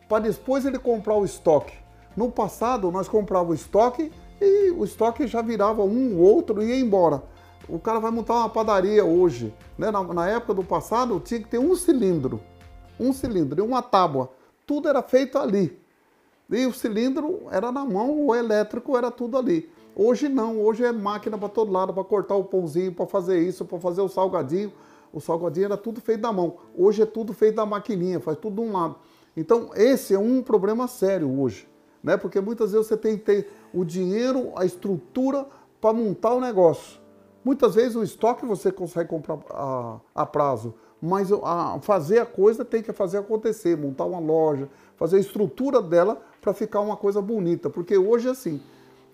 para 0.10 0.24
depois 0.24 0.66
ele 0.66 0.80
comprar 0.80 1.16
o 1.16 1.24
estoque. 1.24 1.78
No 2.16 2.32
passado, 2.32 2.92
nós 2.92 3.08
comprávamos 3.08 3.60
o 3.60 3.62
estoque 3.62 4.12
e 4.42 4.72
o 4.72 4.84
estoque 4.84 5.28
já 5.28 5.42
virava 5.42 5.84
um, 5.84 6.20
outro 6.20 6.64
e 6.64 6.70
ia 6.70 6.80
embora. 6.80 7.22
O 7.70 7.78
cara 7.78 8.00
vai 8.00 8.10
montar 8.10 8.36
uma 8.36 8.50
padaria 8.50 9.06
hoje. 9.06 9.54
Né? 9.78 9.92
Na, 9.92 10.02
na 10.04 10.28
época 10.28 10.54
do 10.54 10.64
passado, 10.64 11.20
tinha 11.20 11.40
que 11.40 11.48
ter 11.48 11.60
um 11.60 11.76
cilindro. 11.76 12.40
Um 13.00 13.14
cilindro 13.14 13.60
e 13.60 13.62
uma 13.62 13.84
tábua. 13.84 14.32
Tudo 14.66 14.90
era 14.90 15.04
feito 15.04 15.38
ali. 15.38 15.80
E 16.50 16.66
o 16.66 16.74
cilindro 16.74 17.44
era 17.52 17.72
na 17.72 17.86
mão, 17.86 18.26
o 18.26 18.34
elétrico 18.34 18.98
era 18.98 19.12
tudo 19.12 19.38
ali. 19.38 19.70
Hoje 20.00 20.30
não, 20.30 20.62
hoje 20.62 20.86
é 20.86 20.92
máquina 20.92 21.40
para 21.40 21.50
todo 21.50 21.72
lado, 21.72 21.92
para 21.92 22.04
cortar 22.04 22.36
o 22.36 22.44
pãozinho, 22.44 22.94
para 22.94 23.08
fazer 23.08 23.40
isso, 23.40 23.66
para 23.66 23.80
fazer 23.80 24.02
o 24.02 24.08
salgadinho. 24.08 24.72
O 25.12 25.20
salgadinho 25.20 25.66
era 25.66 25.76
tudo 25.76 26.00
feito 26.00 26.22
da 26.22 26.32
mão. 26.32 26.58
Hoje 26.78 27.02
é 27.02 27.06
tudo 27.08 27.34
feito 27.34 27.56
da 27.56 27.66
maquininha, 27.66 28.20
faz 28.20 28.38
tudo 28.38 28.62
de 28.62 28.70
um 28.70 28.72
lado. 28.72 28.96
Então, 29.36 29.72
esse 29.74 30.14
é 30.14 30.20
um 30.20 30.44
problema 30.44 30.88
sério 30.88 31.42
hoje, 31.42 31.68
né? 32.04 32.16
Porque 32.16 32.40
muitas 32.40 32.74
vezes 32.74 32.86
você 32.86 32.96
tem 32.96 33.18
que 33.18 33.24
ter 33.24 33.52
o 33.74 33.84
dinheiro, 33.84 34.52
a 34.56 34.66
estrutura 34.66 35.48
para 35.82 35.94
montar 35.94 36.36
o 36.36 36.40
negócio. 36.40 37.02
Muitas 37.44 37.74
vezes 37.74 37.96
o 37.96 38.04
estoque 38.04 38.46
você 38.46 38.72
consegue 38.72 39.10
comprar 39.10 39.40
a, 39.50 40.00
a 40.14 40.26
prazo, 40.28 40.76
mas 41.02 41.32
a, 41.32 41.80
fazer 41.82 42.20
a 42.20 42.26
coisa 42.26 42.64
tem 42.64 42.84
que 42.84 42.94
fazer 42.94 43.18
acontecer, 43.18 43.76
montar 43.76 44.06
uma 44.06 44.20
loja, 44.20 44.70
fazer 44.96 45.18
a 45.18 45.22
estrutura 45.22 45.82
dela 45.82 46.22
para 46.40 46.54
ficar 46.54 46.82
uma 46.82 46.96
coisa 46.96 47.20
bonita. 47.20 47.68
Porque 47.68 47.98
hoje, 47.98 48.30
assim, 48.30 48.62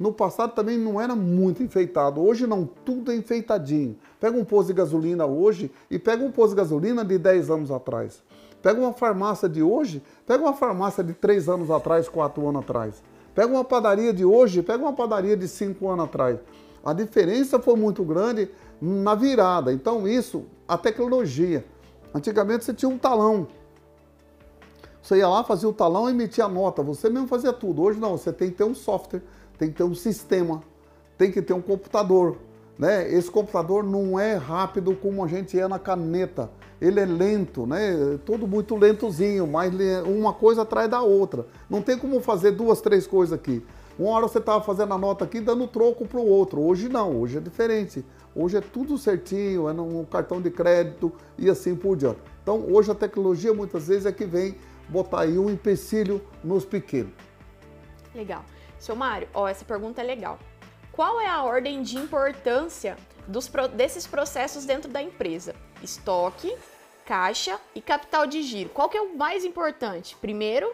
no 0.03 0.11
passado 0.11 0.53
também 0.53 0.77
não 0.77 0.99
era 0.99 1.15
muito 1.15 1.63
enfeitado. 1.63 2.21
Hoje 2.21 2.45
não, 2.45 2.65
tudo 2.65 3.09
é 3.09 3.15
enfeitadinho. 3.15 3.95
Pega 4.19 4.37
um 4.37 4.43
posto 4.43 4.67
de 4.67 4.73
gasolina 4.73 5.25
hoje 5.25 5.71
e 5.89 5.97
pega 5.97 6.21
um 6.25 6.29
posto 6.29 6.49
de 6.49 6.57
gasolina 6.57 7.05
de 7.05 7.17
10 7.17 7.49
anos 7.49 7.71
atrás. 7.71 8.21
Pega 8.61 8.81
uma 8.81 8.91
farmácia 8.91 9.47
de 9.47 9.63
hoje, 9.63 10.03
pega 10.27 10.43
uma 10.43 10.51
farmácia 10.51 11.01
de 11.01 11.13
3 11.13 11.47
anos 11.47 11.71
atrás, 11.71 12.09
4 12.09 12.45
anos 12.45 12.63
atrás. 12.63 13.01
Pega 13.33 13.47
uma 13.47 13.63
padaria 13.63 14.11
de 14.11 14.25
hoje, 14.25 14.61
pega 14.61 14.83
uma 14.83 14.91
padaria 14.91 15.37
de 15.37 15.47
5 15.47 15.87
anos 15.87 16.03
atrás. 16.03 16.37
A 16.83 16.91
diferença 16.91 17.57
foi 17.57 17.77
muito 17.77 18.03
grande 18.03 18.51
na 18.81 19.15
virada. 19.15 19.71
Então, 19.71 20.05
isso, 20.05 20.43
a 20.67 20.77
tecnologia. 20.77 21.63
Antigamente 22.13 22.65
você 22.65 22.73
tinha 22.73 22.89
um 22.89 22.97
talão. 22.97 23.47
Você 25.01 25.19
ia 25.19 25.29
lá, 25.29 25.45
fazia 25.45 25.69
o 25.69 25.73
talão 25.73 26.09
e 26.09 26.11
emitia 26.11 26.43
a 26.43 26.49
nota. 26.49 26.83
Você 26.83 27.09
mesmo 27.09 27.27
fazia 27.27 27.53
tudo. 27.53 27.81
Hoje 27.81 28.01
não, 28.01 28.17
você 28.17 28.33
tem 28.33 28.49
que 28.49 28.57
ter 28.57 28.65
um 28.65 28.75
software 28.75 29.21
tem 29.63 29.71
que 29.71 29.77
ter 29.77 29.83
um 29.83 29.95
sistema, 29.95 30.61
tem 31.17 31.31
que 31.31 31.41
ter 31.41 31.53
um 31.53 31.61
computador. 31.61 32.37
Né? 32.77 33.09
Esse 33.13 33.31
computador 33.31 33.83
não 33.83 34.19
é 34.19 34.35
rápido 34.35 34.95
como 34.95 35.23
a 35.23 35.27
gente 35.27 35.57
é 35.57 35.67
na 35.67 35.79
caneta. 35.79 36.49
Ele 36.81 36.99
é 36.99 37.05
lento, 37.05 37.65
né? 37.65 38.19
Tudo 38.25 38.45
muito 38.45 38.75
lentozinho, 38.75 39.47
mas 39.47 39.71
uma 40.05 40.33
coisa 40.33 40.63
atrás 40.63 40.89
da 40.89 41.01
outra. 41.01 41.45
Não 41.69 41.81
tem 41.81 41.97
como 41.97 42.19
fazer 42.19 42.51
duas, 42.51 42.81
três 42.81 43.07
coisas 43.07 43.31
aqui. 43.31 43.63
Uma 43.97 44.09
hora 44.09 44.27
você 44.27 44.39
estava 44.39 44.61
fazendo 44.61 44.93
a 44.93 44.97
nota 44.97 45.23
aqui 45.23 45.39
dando 45.39 45.65
troco 45.67 46.05
para 46.05 46.19
o 46.19 46.27
outro. 46.27 46.59
Hoje 46.59 46.89
não, 46.89 47.21
hoje 47.21 47.37
é 47.37 47.39
diferente. 47.39 48.03
Hoje 48.35 48.57
é 48.57 48.61
tudo 48.61 48.97
certinho, 48.97 49.69
é 49.69 49.73
no 49.73 50.05
cartão 50.07 50.41
de 50.41 50.49
crédito 50.49 51.09
e 51.37 51.49
assim 51.49 51.73
por 51.73 51.95
diante. 51.95 52.19
Então 52.41 52.65
hoje 52.69 52.91
a 52.91 52.95
tecnologia 52.95 53.53
muitas 53.53 53.87
vezes 53.87 54.05
é 54.05 54.11
que 54.11 54.25
vem 54.25 54.55
botar 54.89 55.21
aí 55.21 55.37
um 55.37 55.49
empecilho 55.49 56.21
nos 56.43 56.65
pequenos. 56.65 57.13
Legal. 58.13 58.43
Seu 58.83 58.97
Mário, 58.97 59.29
ó, 59.33 59.47
essa 59.47 59.63
pergunta 59.63 60.01
é 60.01 60.03
legal. 60.03 60.37
Qual 60.91 61.21
é 61.21 61.25
a 61.25 61.41
ordem 61.41 61.81
de 61.81 61.95
importância 61.95 62.97
dos, 63.25 63.49
desses 63.73 64.05
processos 64.05 64.65
dentro 64.65 64.91
da 64.91 65.01
empresa? 65.01 65.55
Estoque, 65.81 66.53
caixa 67.05 67.57
e 67.73 67.79
capital 67.79 68.27
de 68.27 68.43
giro. 68.43 68.69
Qual 68.71 68.89
que 68.89 68.97
é 68.97 69.01
o 69.01 69.15
mais 69.15 69.45
importante? 69.45 70.17
Primeiro? 70.17 70.69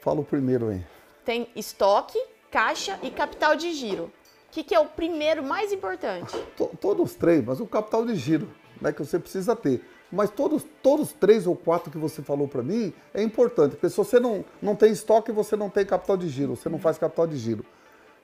Fala 0.00 0.22
o 0.22 0.24
primeiro 0.24 0.70
aí. 0.70 0.84
Tem 1.24 1.48
estoque, 1.54 2.18
caixa 2.50 2.98
e 3.00 3.12
capital 3.12 3.54
de 3.54 3.72
giro. 3.72 4.06
O 4.06 4.50
que, 4.50 4.64
que 4.64 4.74
é 4.74 4.80
o 4.80 4.86
primeiro 4.86 5.44
mais 5.44 5.72
importante? 5.72 6.36
Todos 6.80 7.14
três, 7.14 7.44
mas 7.44 7.60
o 7.60 7.66
capital 7.66 8.04
de 8.04 8.16
giro, 8.16 8.52
né, 8.80 8.92
que 8.92 9.04
você 9.04 9.20
precisa 9.20 9.54
ter. 9.54 9.84
Mas 10.12 10.30
todos, 10.30 10.64
todos 10.82 11.12
três 11.12 11.46
ou 11.46 11.54
quatro 11.54 11.90
que 11.90 11.98
você 11.98 12.20
falou 12.20 12.48
para 12.48 12.62
mim 12.62 12.92
é 13.14 13.22
importante, 13.22 13.72
porque 13.72 13.88
se 13.88 13.96
você 13.96 14.18
não, 14.18 14.44
não 14.60 14.74
tem 14.74 14.90
estoque, 14.90 15.30
você 15.30 15.56
não 15.56 15.70
tem 15.70 15.84
capital 15.84 16.16
de 16.16 16.28
giro, 16.28 16.56
você 16.56 16.68
não 16.68 16.78
faz 16.78 16.98
capital 16.98 17.26
de 17.26 17.36
giro. 17.36 17.64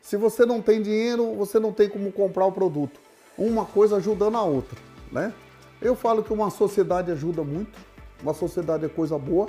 Se 0.00 0.16
você 0.16 0.44
não 0.44 0.60
tem 0.60 0.82
dinheiro, 0.82 1.34
você 1.34 1.58
não 1.60 1.72
tem 1.72 1.88
como 1.88 2.10
comprar 2.10 2.46
o 2.46 2.52
produto. 2.52 3.00
Uma 3.38 3.64
coisa 3.64 3.96
ajudando 3.96 4.36
a 4.36 4.42
outra, 4.42 4.76
né? 5.12 5.32
Eu 5.80 5.94
falo 5.94 6.22
que 6.24 6.32
uma 6.32 6.50
sociedade 6.50 7.12
ajuda 7.12 7.44
muito, 7.44 7.78
uma 8.22 8.34
sociedade 8.34 8.84
é 8.84 8.88
coisa 8.88 9.18
boa, 9.18 9.46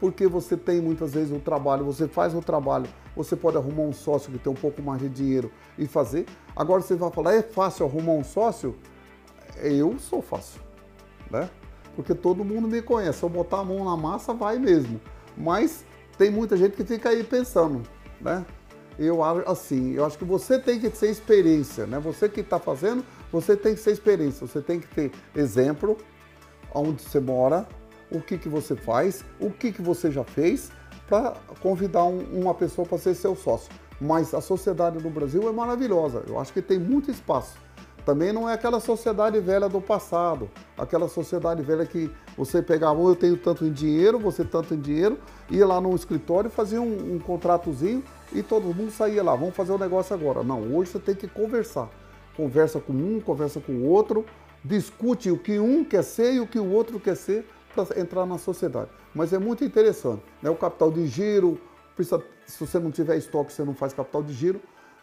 porque 0.00 0.26
você 0.26 0.56
tem 0.56 0.80
muitas 0.80 1.12
vezes 1.12 1.30
o 1.30 1.38
trabalho, 1.38 1.84
você 1.84 2.08
faz 2.08 2.34
o 2.34 2.40
trabalho, 2.40 2.88
você 3.14 3.36
pode 3.36 3.56
arrumar 3.56 3.82
um 3.82 3.92
sócio 3.92 4.32
que 4.32 4.38
tem 4.38 4.52
um 4.52 4.56
pouco 4.56 4.82
mais 4.82 5.00
de 5.00 5.08
dinheiro 5.08 5.52
e 5.78 5.86
fazer. 5.86 6.26
Agora 6.56 6.82
você 6.82 6.94
vai 6.94 7.10
falar, 7.10 7.34
é 7.34 7.42
fácil 7.42 7.86
arrumar 7.86 8.12
um 8.12 8.24
sócio? 8.24 8.74
Eu 9.56 9.98
sou 9.98 10.20
fácil, 10.22 10.60
né? 11.30 11.48
Porque 11.94 12.14
todo 12.14 12.44
mundo 12.44 12.68
me 12.68 12.80
conhece. 12.82 13.18
Se 13.18 13.24
eu 13.24 13.28
botar 13.28 13.60
a 13.60 13.64
mão 13.64 13.84
na 13.84 13.96
massa, 13.96 14.32
vai 14.32 14.58
mesmo. 14.58 15.00
Mas 15.36 15.84
tem 16.16 16.30
muita 16.30 16.56
gente 16.56 16.76
que 16.76 16.84
fica 16.84 17.08
aí 17.08 17.24
pensando, 17.24 17.82
né? 18.20 18.44
Eu 18.98 19.24
acho 19.24 19.50
assim, 19.50 19.92
eu 19.94 20.04
acho 20.04 20.18
que 20.18 20.24
você 20.24 20.58
tem 20.58 20.78
que 20.78 20.90
ser 20.90 21.10
experiência, 21.10 21.86
né? 21.86 21.98
Você 21.98 22.28
que 22.28 22.40
está 22.40 22.58
fazendo, 22.58 23.02
você 23.32 23.56
tem 23.56 23.74
que 23.74 23.80
ser 23.80 23.92
experiência, 23.92 24.46
você 24.46 24.60
tem 24.60 24.78
que 24.78 24.88
ter 24.88 25.10
exemplo, 25.34 25.96
onde 26.74 27.00
você 27.00 27.18
mora, 27.18 27.66
o 28.10 28.20
que, 28.20 28.36
que 28.36 28.48
você 28.48 28.76
faz, 28.76 29.24
o 29.40 29.50
que, 29.50 29.72
que 29.72 29.80
você 29.80 30.10
já 30.10 30.24
fez, 30.24 30.70
para 31.08 31.34
convidar 31.60 32.04
um, 32.04 32.18
uma 32.40 32.52
pessoa 32.52 32.86
para 32.86 32.98
ser 32.98 33.14
seu 33.14 33.34
sócio. 33.34 33.70
Mas 34.00 34.34
a 34.34 34.40
sociedade 34.40 35.02
no 35.02 35.10
Brasil 35.10 35.48
é 35.48 35.52
maravilhosa, 35.52 36.22
eu 36.26 36.38
acho 36.38 36.52
que 36.52 36.60
tem 36.60 36.78
muito 36.78 37.10
espaço. 37.10 37.56
Também 38.04 38.32
não 38.32 38.48
é 38.48 38.54
aquela 38.54 38.80
sociedade 38.80 39.38
velha 39.40 39.68
do 39.68 39.80
passado, 39.80 40.50
aquela 40.76 41.08
sociedade 41.08 41.62
velha 41.62 41.84
que 41.84 42.10
você 42.36 42.62
pegava, 42.62 42.98
eu 43.00 43.14
tenho 43.14 43.36
tanto 43.36 43.64
em 43.64 43.72
dinheiro, 43.72 44.18
você 44.18 44.44
tanto 44.44 44.74
em 44.74 44.80
dinheiro, 44.80 45.18
ia 45.50 45.66
lá 45.66 45.80
no 45.80 45.94
escritório, 45.94 46.48
fazia 46.50 46.80
um, 46.80 47.14
um 47.14 47.18
contratozinho 47.18 48.02
e 48.32 48.42
todo 48.42 48.74
mundo 48.74 48.90
saía 48.90 49.22
lá, 49.22 49.34
vamos 49.34 49.54
fazer 49.54 49.72
o 49.72 49.74
um 49.74 49.78
negócio 49.78 50.14
agora. 50.14 50.42
Não, 50.42 50.74
hoje 50.74 50.92
você 50.92 50.98
tem 50.98 51.14
que 51.14 51.28
conversar. 51.28 51.88
Conversa 52.36 52.80
com 52.80 52.92
um, 52.92 53.20
conversa 53.20 53.60
com 53.60 53.72
o 53.72 53.86
outro, 53.86 54.24
discute 54.64 55.30
o 55.30 55.38
que 55.38 55.58
um 55.58 55.84
quer 55.84 56.02
ser 56.02 56.34
e 56.34 56.40
o 56.40 56.46
que 56.46 56.58
o 56.58 56.70
outro 56.70 56.98
quer 56.98 57.16
ser 57.16 57.46
para 57.74 58.00
entrar 58.00 58.24
na 58.24 58.38
sociedade. 58.38 58.88
Mas 59.14 59.32
é 59.32 59.38
muito 59.38 59.62
interessante. 59.62 60.22
Né? 60.42 60.48
O 60.48 60.56
capital 60.56 60.90
de 60.90 61.06
giro, 61.06 61.60
precisa, 61.94 62.22
se 62.46 62.64
você 62.64 62.78
não 62.78 62.90
tiver 62.90 63.16
estoque, 63.16 63.52
você 63.52 63.62
não 63.62 63.74
faz 63.74 63.92
capital 63.92 64.22
de 64.22 64.32
giro. 64.32 64.60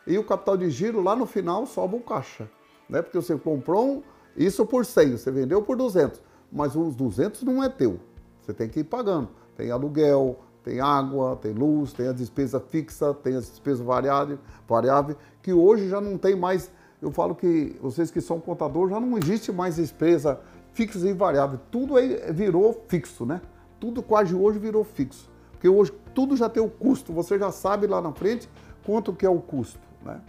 E 0.08 0.18
o 0.18 0.24
capital 0.24 0.58
de 0.58 0.70
giro, 0.70 1.02
lá 1.02 1.16
no 1.16 1.26
final, 1.26 1.66
sobe 1.66 1.96
o 1.96 2.00
caixa 2.00 2.50
né? 2.90 3.02
Porque 3.02 3.18
você 3.18 3.38
comprou 3.38 3.98
um, 3.98 4.04
isso 4.36 4.66
por 4.66 4.86
100, 4.86 5.18
você 5.18 5.32
vendeu 5.32 5.62
por 5.62 5.76
200, 5.76 6.22
mas 6.52 6.76
os 6.76 6.96
200 6.96 7.44
não 7.44 7.64
é 7.64 7.70
teu. 7.70 8.00
Você 8.42 8.54
tem 8.54 8.70
que 8.70 8.80
ir 8.80 8.84
pagando. 8.86 9.30
Tem 9.56 9.72
aluguel, 9.72 10.40
tem 10.64 10.80
água, 10.80 11.36
tem 11.42 11.54
luz, 11.54 11.92
tem 11.92 12.08
a 12.08 12.12
despesa 12.12 12.60
fixa, 12.60 13.14
tem 13.14 13.36
as 13.36 13.50
despesas 13.50 13.80
variáveis, 13.80 14.40
variável, 14.68 15.16
que 15.42 15.52
hoje 15.52 15.90
já 15.90 16.00
não 16.00 16.18
tem 16.18 16.36
mais. 16.36 16.72
Eu 17.02 17.12
falo 17.12 17.34
que 17.34 17.76
vocês 17.82 18.12
que 18.12 18.22
são 18.22 18.40
contadores, 18.40 18.92
já 18.92 19.00
não 19.00 19.18
existe 19.18 19.52
mais 19.52 19.78
despesa 19.78 20.40
fixa 20.74 21.00
e 21.08 21.14
variável. 21.14 21.60
Tudo 21.72 21.98
aí 21.98 22.32
virou 22.32 22.86
fixo, 22.88 23.26
né? 23.26 23.42
Tudo 23.80 24.04
quase 24.04 24.36
hoje 24.36 24.60
virou 24.60 24.84
fixo. 24.84 25.30
Porque 25.52 25.68
hoje 25.68 25.92
tudo 26.14 26.36
já 26.36 26.48
tem 26.48 26.62
o 26.62 26.70
custo, 26.70 27.12
você 27.12 27.40
já 27.40 27.52
sabe 27.52 27.88
lá 27.88 28.00
na 28.00 28.12
frente 28.12 28.48
quanto 28.86 29.12
que 29.12 29.26
é 29.26 29.30
o 29.30 29.40
custo, 29.40 29.80
né? 30.06 30.22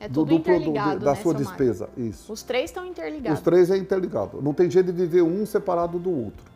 É 0.00 0.08
tudo 0.08 0.24
do, 0.24 0.24
do 0.24 0.34
interligado, 0.36 0.88
produto, 0.88 1.04
da 1.04 1.12
né, 1.12 1.22
sua 1.22 1.34
despesa. 1.34 1.90
Isso. 1.94 2.32
Os 2.32 2.42
três 2.42 2.70
estão 2.70 2.86
interligados. 2.86 3.38
Os 3.38 3.44
três 3.44 3.70
é 3.70 3.76
interligado. 3.76 4.40
Não 4.40 4.54
tem 4.54 4.70
jeito 4.70 4.86
de 4.86 4.92
viver 4.92 5.20
um 5.20 5.44
separado 5.44 5.98
do 5.98 6.10
outro. 6.10 6.50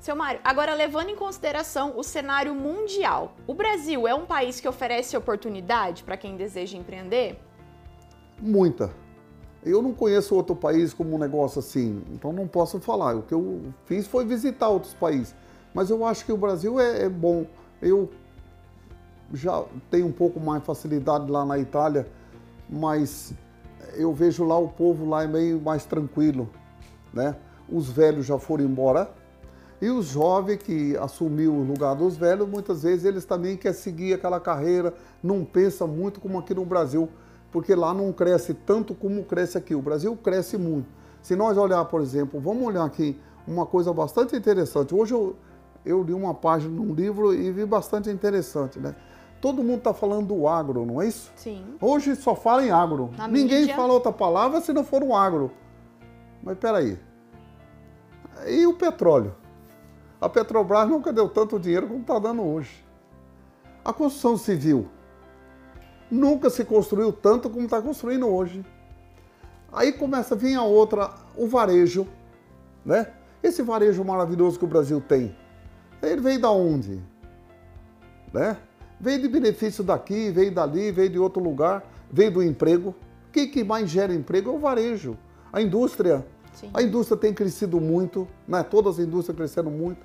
Seu 0.00 0.16
Mário, 0.16 0.40
agora 0.42 0.72
levando 0.72 1.10
em 1.10 1.16
consideração 1.16 1.92
o 1.96 2.02
cenário 2.02 2.54
mundial, 2.54 3.34
o 3.46 3.52
Brasil 3.52 4.08
é 4.08 4.14
um 4.14 4.24
país 4.24 4.58
que 4.58 4.66
oferece 4.66 5.16
oportunidade 5.16 6.02
para 6.02 6.16
quem 6.16 6.36
deseja 6.36 6.78
empreender? 6.78 7.38
Muita. 8.40 8.90
Eu 9.62 9.82
não 9.82 9.92
conheço 9.92 10.34
outro 10.34 10.54
país 10.54 10.94
como 10.94 11.14
um 11.14 11.18
negócio 11.18 11.58
assim, 11.58 12.02
então 12.12 12.32
não 12.32 12.46
posso 12.46 12.80
falar. 12.80 13.16
O 13.16 13.22
que 13.22 13.34
eu 13.34 13.62
fiz 13.84 14.06
foi 14.06 14.24
visitar 14.24 14.68
outros 14.68 14.94
países. 14.94 15.34
Mas 15.74 15.90
eu 15.90 16.06
acho 16.06 16.24
que 16.24 16.32
o 16.32 16.36
Brasil 16.36 16.80
é, 16.80 17.02
é 17.02 17.08
bom. 17.08 17.44
Eu 17.82 18.08
já 19.34 19.64
tenho 19.90 20.06
um 20.06 20.12
pouco 20.12 20.38
mais 20.40 20.64
facilidade 20.64 21.30
lá 21.30 21.44
na 21.44 21.58
Itália 21.58 22.06
mas 22.68 23.32
eu 23.94 24.12
vejo 24.12 24.44
lá 24.44 24.58
o 24.58 24.68
povo 24.68 25.08
lá 25.08 25.24
é 25.24 25.26
meio 25.26 25.60
mais 25.60 25.84
tranquilo, 25.84 26.48
né? 27.12 27.36
Os 27.68 27.88
velhos 27.88 28.26
já 28.26 28.38
foram 28.38 28.64
embora 28.64 29.10
e 29.80 29.90
os 29.90 30.06
jovens 30.06 30.58
que 30.58 30.96
assumiu 30.96 31.52
o 31.52 31.62
lugar 31.62 31.94
dos 31.94 32.16
velhos, 32.16 32.48
muitas 32.48 32.82
vezes 32.82 33.04
eles 33.04 33.24
também 33.26 33.56
querem 33.56 33.76
seguir 33.76 34.14
aquela 34.14 34.40
carreira, 34.40 34.94
não 35.22 35.44
pensa 35.44 35.86
muito 35.86 36.18
como 36.18 36.38
aqui 36.38 36.54
no 36.54 36.64
Brasil, 36.64 37.10
porque 37.52 37.74
lá 37.74 37.92
não 37.92 38.10
cresce 38.12 38.54
tanto 38.54 38.94
como 38.94 39.22
cresce 39.24 39.58
aqui. 39.58 39.74
O 39.74 39.82
Brasil 39.82 40.16
cresce 40.16 40.56
muito. 40.56 40.88
Se 41.20 41.36
nós 41.36 41.58
olhar, 41.58 41.84
por 41.84 42.00
exemplo, 42.00 42.40
vamos 42.40 42.66
olhar 42.66 42.84
aqui 42.84 43.20
uma 43.46 43.66
coisa 43.66 43.92
bastante 43.92 44.34
interessante. 44.34 44.94
Hoje 44.94 45.12
eu, 45.12 45.36
eu 45.84 46.02
li 46.02 46.14
uma 46.14 46.32
página 46.32 46.74
num 46.74 46.94
livro 46.94 47.34
e 47.34 47.50
vi 47.50 47.66
bastante 47.66 48.08
interessante, 48.08 48.78
né? 48.78 48.94
Todo 49.40 49.62
mundo 49.62 49.78
está 49.78 49.92
falando 49.94 50.28
do 50.28 50.48
agro, 50.48 50.84
não 50.86 51.00
é 51.00 51.08
isso? 51.08 51.30
Sim. 51.36 51.76
Hoje 51.80 52.16
só 52.16 52.34
fala 52.34 52.64
em 52.64 52.70
agro. 52.70 53.10
Na 53.16 53.28
Ninguém 53.28 53.60
mídia. 53.60 53.76
fala 53.76 53.92
outra 53.92 54.12
palavra 54.12 54.60
se 54.60 54.72
não 54.72 54.82
for 54.82 55.02
um 55.02 55.14
agro. 55.14 55.50
Mas 56.42 56.58
peraí. 56.58 56.98
E 58.46 58.66
o 58.66 58.74
petróleo? 58.74 59.34
A 60.20 60.28
Petrobras 60.28 60.88
nunca 60.88 61.12
deu 61.12 61.28
tanto 61.28 61.58
dinheiro 61.58 61.86
como 61.86 62.00
está 62.00 62.18
dando 62.18 62.42
hoje. 62.42 62.84
A 63.84 63.92
construção 63.92 64.36
civil 64.36 64.88
nunca 66.10 66.48
se 66.50 66.64
construiu 66.64 67.12
tanto 67.12 67.50
como 67.50 67.64
está 67.64 67.80
construindo 67.82 68.26
hoje. 68.26 68.64
Aí 69.72 69.92
começa 69.92 70.34
a 70.34 70.36
vir 70.38 70.54
a 70.56 70.62
outra, 70.62 71.10
o 71.36 71.46
varejo, 71.46 72.06
né? 72.84 73.12
Esse 73.42 73.62
varejo 73.62 74.02
maravilhoso 74.04 74.58
que 74.58 74.64
o 74.64 74.68
Brasil 74.68 75.00
tem, 75.00 75.36
ele 76.02 76.20
veio 76.20 76.40
da 76.40 76.50
onde? 76.50 77.02
Né? 78.32 78.56
Veio 78.98 79.20
de 79.20 79.28
benefício 79.28 79.84
daqui, 79.84 80.30
veio 80.30 80.52
dali, 80.52 80.90
veio 80.90 81.10
de 81.10 81.18
outro 81.18 81.42
lugar, 81.42 81.84
veio 82.10 82.30
do 82.30 82.42
emprego. 82.42 82.90
O 83.28 83.32
que, 83.32 83.46
que 83.46 83.62
mais 83.62 83.90
gera 83.90 84.14
emprego 84.14 84.50
é 84.50 84.52
o 84.54 84.58
varejo. 84.58 85.16
A 85.52 85.60
indústria. 85.60 86.26
Sim. 86.54 86.70
A 86.72 86.82
indústria 86.82 87.18
tem 87.18 87.34
crescido 87.34 87.80
muito, 87.80 88.26
né? 88.48 88.62
todas 88.62 88.98
as 88.98 89.06
indústrias 89.06 89.36
cresceram 89.36 89.70
muito. 89.70 90.00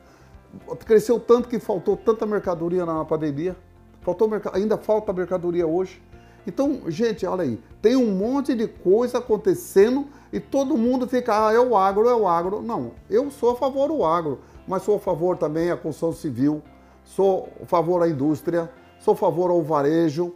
Cresceu 0.86 1.17
tanto 1.19 1.48
que 1.48 1.60
faltou 1.60 1.95
tanta 1.95 2.25
mercadoria 2.25 2.86
na 2.86 3.05
pandemia. 3.05 3.55
Faltou 4.01 4.29
ainda 4.51 4.77
falta 4.77 5.13
mercadoria 5.13 5.65
hoje. 5.65 6.01
Então, 6.45 6.81
gente, 6.88 7.25
olha 7.25 7.43
aí, 7.43 7.60
tem 7.81 7.95
um 7.95 8.12
monte 8.12 8.55
de 8.55 8.67
coisa 8.67 9.19
acontecendo 9.19 10.07
e 10.33 10.39
todo 10.39 10.75
mundo 10.75 11.07
fica, 11.07 11.48
ah, 11.48 11.53
é 11.53 11.60
o 11.60 11.77
agro, 11.77 12.10
é 12.10 12.15
o 12.15 12.27
agro. 12.27 12.62
Não, 12.62 12.93
eu 13.10 13.29
sou 13.29 13.51
a 13.51 13.55
favor 13.55 13.89
do 13.89 14.03
agro, 14.03 14.39
mas 14.67 14.81
sou 14.81 14.95
a 14.95 15.00
favor 15.00 15.38
também 15.38 15.69
da 15.69 15.77
construção 15.77 16.12
civil, 16.12 16.62
sou 17.03 17.48
a 17.62 17.65
favor 17.65 18.00
da 18.00 18.10
indústria, 18.10 18.71
sou 19.01 19.15
favor 19.15 19.50
ao 19.51 19.62
varejo, 19.62 20.34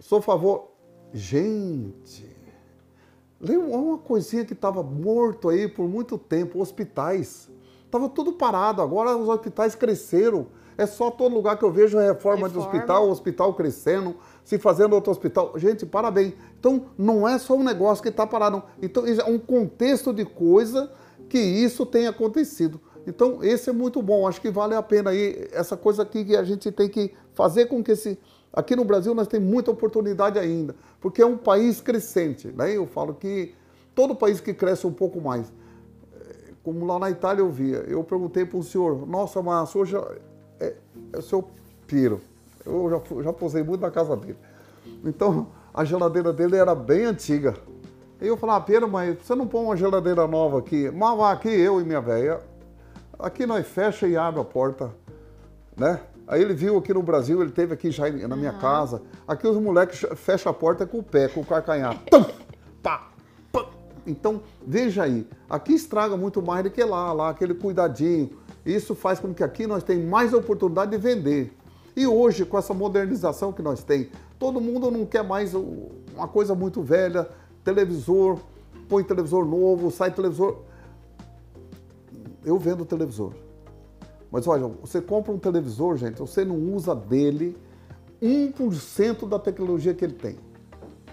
sou 0.00 0.22
favor. 0.22 0.68
Gente, 1.12 2.28
uma 3.40 3.98
coisinha 3.98 4.44
que 4.44 4.52
estava 4.52 4.82
morto 4.82 5.48
aí 5.48 5.68
por 5.68 5.88
muito 5.88 6.18
tempo, 6.18 6.60
hospitais. 6.60 7.48
Estava 7.84 8.08
tudo 8.08 8.32
parado, 8.32 8.82
agora 8.82 9.16
os 9.16 9.28
hospitais 9.28 9.74
cresceram. 9.74 10.46
É 10.76 10.86
só 10.86 11.10
todo 11.10 11.34
lugar 11.34 11.58
que 11.58 11.64
eu 11.64 11.72
vejo 11.72 11.98
reforma, 11.98 12.46
reforma. 12.46 12.48
de 12.48 12.58
hospital, 12.58 13.10
hospital 13.10 13.54
crescendo, 13.54 14.14
se 14.44 14.58
fazendo 14.58 14.92
outro 14.92 15.10
hospital. 15.10 15.52
Gente, 15.56 15.84
parabéns. 15.84 16.34
Então, 16.58 16.86
não 16.96 17.26
é 17.26 17.36
só 17.38 17.54
um 17.54 17.64
negócio 17.64 18.02
que 18.02 18.10
está 18.10 18.24
parado. 18.24 18.58
Não. 18.58 18.62
Então, 18.80 19.04
é 19.04 19.24
um 19.24 19.40
contexto 19.40 20.12
de 20.12 20.24
coisa 20.24 20.92
que 21.28 21.38
isso 21.38 21.84
tem 21.84 22.06
acontecido. 22.06 22.80
Então, 23.08 23.42
esse 23.42 23.70
é 23.70 23.72
muito 23.72 24.02
bom. 24.02 24.28
Acho 24.28 24.38
que 24.38 24.50
vale 24.50 24.74
a 24.74 24.82
pena 24.82 25.10
aí 25.10 25.48
essa 25.50 25.78
coisa 25.78 26.02
aqui 26.02 26.26
que 26.26 26.36
a 26.36 26.44
gente 26.44 26.70
tem 26.70 26.90
que 26.90 27.14
fazer 27.32 27.64
com 27.64 27.82
que 27.82 27.92
esse. 27.92 28.18
Aqui 28.52 28.76
no 28.76 28.84
Brasil 28.84 29.14
nós 29.14 29.26
temos 29.26 29.48
muita 29.48 29.70
oportunidade 29.70 30.38
ainda, 30.38 30.76
porque 31.00 31.22
é 31.22 31.26
um 31.26 31.36
país 31.36 31.80
crescente. 31.80 32.48
Né? 32.48 32.76
Eu 32.76 32.86
falo 32.86 33.14
que 33.14 33.54
todo 33.94 34.14
país 34.14 34.40
que 34.40 34.52
cresce 34.52 34.86
um 34.86 34.92
pouco 34.92 35.22
mais. 35.22 35.50
Como 36.62 36.84
lá 36.84 36.98
na 36.98 37.10
Itália 37.10 37.40
eu 37.40 37.48
via, 37.48 37.78
eu 37.88 38.04
perguntei 38.04 38.44
para 38.44 38.58
o 38.58 38.62
senhor, 38.62 39.06
nossa, 39.06 39.40
mas 39.40 39.70
senhor 39.70 39.86
já. 39.86 40.06
É, 40.60 40.74
é 41.14 41.18
o 41.18 41.22
seu 41.22 41.48
Piero. 41.86 42.20
Eu 42.66 42.90
já, 42.90 43.22
já 43.22 43.32
posei 43.32 43.62
muito 43.62 43.80
na 43.80 43.90
casa 43.90 44.14
dele. 44.14 44.36
Então, 45.02 45.46
a 45.72 45.82
geladeira 45.82 46.30
dele 46.30 46.56
era 46.56 46.74
bem 46.74 47.06
antiga. 47.06 47.54
E 48.20 48.26
eu 48.26 48.36
falava, 48.36 48.58
ah, 48.58 48.66
Pedro, 48.66 48.86
mas 48.86 49.16
você 49.22 49.34
não 49.34 49.46
põe 49.46 49.64
uma 49.64 49.76
geladeira 49.76 50.26
nova 50.26 50.58
aqui? 50.58 50.90
Mas 50.90 51.20
aqui 51.20 51.48
eu 51.48 51.80
e 51.80 51.84
minha 51.84 52.00
velha, 52.02 52.40
aqui 53.18 53.46
nós 53.46 53.66
fecha 53.66 54.06
e 54.06 54.16
abre 54.16 54.40
a 54.40 54.44
porta, 54.44 54.92
né? 55.76 56.00
Aí 56.26 56.42
ele 56.42 56.52
viu 56.52 56.76
aqui 56.76 56.92
no 56.92 57.02
Brasil, 57.02 57.40
ele 57.40 57.50
teve 57.50 57.72
aqui 57.72 57.90
já 57.90 58.10
na 58.10 58.36
minha 58.36 58.52
uhum. 58.52 58.58
casa. 58.58 59.02
Aqui 59.26 59.46
os 59.46 59.56
moleques 59.56 60.04
fecham 60.16 60.50
a 60.50 60.54
porta 60.54 60.86
com 60.86 60.98
o 60.98 61.02
pé, 61.02 61.28
com 61.28 61.40
o 61.40 61.44
carcanhar. 61.44 61.98
Tum, 62.10 62.24
pá, 62.82 63.08
pá. 63.50 63.66
Então, 64.06 64.42
veja 64.66 65.04
aí, 65.04 65.26
aqui 65.48 65.72
estraga 65.72 66.16
muito 66.16 66.42
mais 66.42 66.62
do 66.64 66.70
que 66.70 66.84
lá, 66.84 67.12
lá 67.12 67.30
aquele 67.30 67.54
cuidadinho. 67.54 68.30
Isso 68.64 68.94
faz 68.94 69.18
com 69.18 69.32
que 69.32 69.42
aqui 69.42 69.66
nós 69.66 69.82
tenhamos 69.82 70.08
mais 70.08 70.34
oportunidade 70.34 70.90
de 70.90 70.98
vender. 70.98 71.56
E 71.96 72.06
hoje, 72.06 72.44
com 72.44 72.58
essa 72.58 72.74
modernização 72.74 73.52
que 73.52 73.62
nós 73.62 73.82
temos, 73.82 74.08
Todo 74.38 74.60
mundo 74.60 74.90
não 74.90 75.04
quer 75.04 75.24
mais 75.24 75.52
uma 75.52 76.28
coisa 76.28 76.54
muito 76.54 76.80
velha, 76.80 77.28
televisor, 77.64 78.38
põe 78.88 79.02
televisor 79.02 79.44
novo, 79.44 79.90
sai 79.90 80.12
televisor. 80.12 80.58
Eu 82.48 82.58
vendo 82.58 82.84
televisor. 82.86 83.32
Mas 84.30 84.46
olha, 84.46 84.66
você 84.80 85.02
compra 85.02 85.32
um 85.32 85.38
televisor, 85.38 85.96
gente, 85.98 86.18
você 86.18 86.44
não 86.46 86.56
usa 86.74 86.94
dele 86.94 87.56
1% 88.22 89.28
da 89.28 89.38
tecnologia 89.38 89.92
que 89.92 90.02
ele 90.04 90.14
tem. 90.14 90.36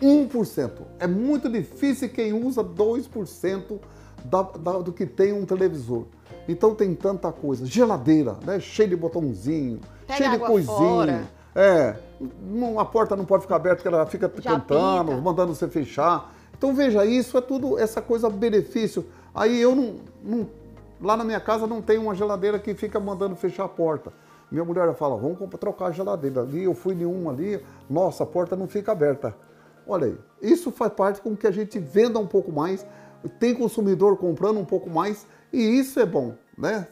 1%. 0.02 0.72
É 1.00 1.06
muito 1.08 1.50
difícil 1.50 2.08
quem 2.10 2.32
usa 2.34 2.64
2% 2.64 3.80
da, 4.24 4.42
da, 4.44 4.72
do 4.80 4.94
que 4.94 5.06
tem 5.06 5.34
um 5.34 5.46
televisor. 5.46 6.06
Então 6.48 6.74
tem 6.74 6.94
tanta 6.96 7.32
coisa. 7.32 7.66
Geladeira, 7.66 8.38
né? 8.46 8.60
Cheio 8.60 8.90
de 8.90 8.96
botãozinho, 8.96 9.80
Pega 10.08 10.18
cheio 10.18 10.32
de 10.32 10.40
coisinha. 10.40 10.78
fora. 10.78 11.24
É, 11.54 11.96
não, 12.42 12.80
a 12.80 12.86
porta 12.86 13.16
não 13.16 13.26
pode 13.26 13.44
ficar 13.44 13.56
aberta, 13.58 13.78
porque 13.82 13.88
ela 13.94 14.06
fica 14.06 14.32
Já 14.42 14.52
cantando, 14.60 15.22
mandando 15.22 15.54
você 15.56 15.68
fechar. 15.68 16.34
Então 16.58 16.74
veja, 16.74 17.06
isso 17.06 17.38
é 17.38 17.42
tudo 17.42 17.78
essa 17.78 18.02
coisa 18.02 18.30
benefício. 18.30 19.06
Aí 19.34 19.60
eu 19.62 19.76
não, 19.76 19.96
não- 20.24 20.48
lá 21.02 21.16
na 21.18 21.24
minha 21.24 21.40
casa 21.40 21.68
não 21.68 21.82
tem 21.82 21.98
uma 21.98 22.16
geladeira 22.16 22.60
que 22.60 22.74
fica 22.74 23.00
mandando 23.00 23.36
fechar 23.36 23.66
a 23.66 23.70
porta. 23.70 24.14
Minha 24.52 24.64
mulher 24.64 24.94
fala, 24.94 25.18
vamos 25.18 25.38
trocar 25.60 25.88
a 25.88 25.92
geladeira. 25.92 26.42
Ali 26.42 26.64
eu 26.64 26.74
fui 26.74 26.94
em 26.94 27.06
uma 27.06 27.32
ali, 27.32 27.64
nossa, 27.90 28.24
a 28.24 28.28
porta 28.28 28.56
não 28.56 28.68
fica 28.68 28.92
aberta. 28.92 29.36
Olha 29.88 30.08
aí, 30.08 30.18
isso 30.42 30.72
faz 30.72 30.94
parte 30.94 31.22
com 31.22 31.36
que 31.36 31.46
a 31.46 31.52
gente 31.52 31.78
venda 31.80 32.20
um 32.20 32.28
pouco 32.28 32.52
mais, 32.52 32.86
tem 33.40 33.54
consumidor 33.54 34.18
comprando 34.18 34.60
um 34.60 34.66
pouco 34.66 34.90
mais, 34.90 35.28
e 35.54 35.60
isso 35.60 36.00
é 36.00 36.06
bom, 36.06 36.36
né? 36.58 36.88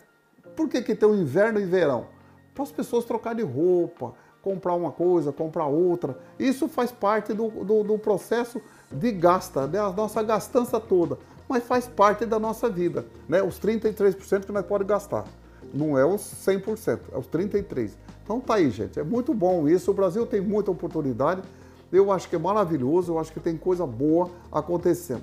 Por 0.56 0.70
que, 0.70 0.82
que 0.82 0.96
tem 0.96 1.10
o 1.10 1.16
inverno 1.16 1.60
e 1.60 1.66
verão? 1.66 2.08
Para 2.54 2.64
as 2.64 2.72
pessoas 2.72 3.06
trocarem 3.06 3.44
roupa, 3.44 4.14
comprar 4.44 4.76
uma 4.76 4.92
coisa, 4.92 5.32
comprar 5.32 5.66
outra. 5.66 6.18
Isso 6.38 6.68
faz 6.68 6.92
parte 6.92 7.34
do, 7.34 7.50
do, 7.50 7.84
do 7.84 7.98
processo 7.98 8.62
de 8.92 9.12
gasta, 9.12 9.66
né? 9.66 9.80
a 9.80 9.90
nossa 9.92 10.22
gastança 10.22 10.80
toda. 10.80 11.18
Mas 11.54 11.66
faz 11.66 11.88
parte 11.88 12.26
da 12.26 12.40
nossa 12.40 12.68
vida, 12.68 13.06
né? 13.30 13.44
Os 13.44 13.60
33% 13.60 14.44
que 14.44 14.52
nós 14.52 14.66
podemos 14.66 14.90
gastar. 14.90 15.24
Não 15.72 15.96
é 15.96 16.04
os 16.04 16.20
100%, 16.20 17.00
é 17.12 17.18
os 17.20 17.28
33%. 17.28 17.92
Então 18.24 18.42
tá 18.42 18.56
aí, 18.56 18.72
gente. 18.72 19.00
É 19.00 19.04
muito 19.04 19.36
bom 19.36 19.68
isso. 19.70 19.92
O 19.92 19.94
Brasil 19.94 20.26
tem 20.26 20.42
muita 20.42 20.72
oportunidade. 20.72 21.44
Eu 21.92 22.12
acho 22.12 22.28
que 22.28 22.36
é 22.36 22.40
maravilhoso. 22.40 23.12
Eu 23.12 23.20
acho 23.20 23.32
que 23.32 23.40
tem 23.40 23.56
coisa 23.56 23.86
boa 23.86 24.32
acontecendo. 24.52 25.22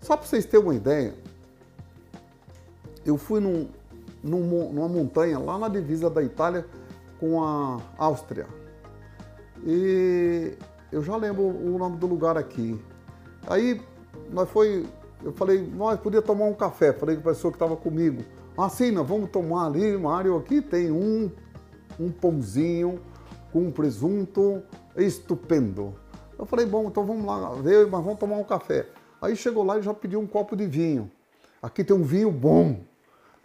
Só 0.00 0.16
para 0.16 0.26
vocês 0.26 0.44
terem 0.44 0.66
uma 0.66 0.74
ideia, 0.74 1.14
eu 3.06 3.16
fui 3.16 3.38
num, 3.38 3.68
num 4.24 4.72
numa 4.72 4.88
montanha 4.88 5.38
lá 5.38 5.56
na 5.56 5.68
divisa 5.68 6.10
da 6.10 6.20
Itália 6.20 6.66
com 7.20 7.44
a 7.44 7.80
Áustria. 7.96 8.48
E 9.64 10.52
eu 10.90 11.00
já 11.00 11.14
lembro 11.14 11.44
o 11.44 11.78
nome 11.78 11.96
do 11.96 12.08
lugar 12.08 12.36
aqui. 12.36 12.76
Aí 13.46 13.80
nós 14.32 14.50
foi, 14.50 14.84
eu 15.22 15.32
falei, 15.32 15.60
nós 15.62 16.00
podia 16.00 16.22
tomar 16.22 16.46
um 16.46 16.54
café. 16.54 16.92
Falei 16.92 17.16
com 17.16 17.22
a 17.22 17.32
pessoa 17.32 17.52
que 17.52 17.56
estava 17.56 17.76
comigo. 17.76 18.22
Ah, 18.56 18.68
sim, 18.68 18.90
nós 18.90 19.06
vamos 19.06 19.30
tomar 19.30 19.66
ali, 19.66 19.96
Mário, 19.96 20.36
aqui 20.36 20.60
tem 20.60 20.90
um, 20.90 21.30
um 21.98 22.10
pãozinho 22.10 23.00
com 23.52 23.60
um 23.60 23.70
presunto 23.70 24.62
estupendo. 24.96 25.94
Eu 26.38 26.46
falei, 26.46 26.66
bom, 26.66 26.86
então 26.86 27.04
vamos 27.04 27.24
lá 27.24 27.52
ver, 27.54 27.86
mas 27.86 28.02
vamos 28.02 28.18
tomar 28.18 28.36
um 28.36 28.44
café. 28.44 28.86
Aí 29.20 29.36
chegou 29.36 29.62
lá 29.62 29.78
e 29.78 29.82
já 29.82 29.92
pediu 29.92 30.20
um 30.20 30.26
copo 30.26 30.56
de 30.56 30.66
vinho. 30.66 31.10
Aqui 31.62 31.84
tem 31.84 31.94
um 31.94 32.02
vinho 32.02 32.30
bom. 32.30 32.80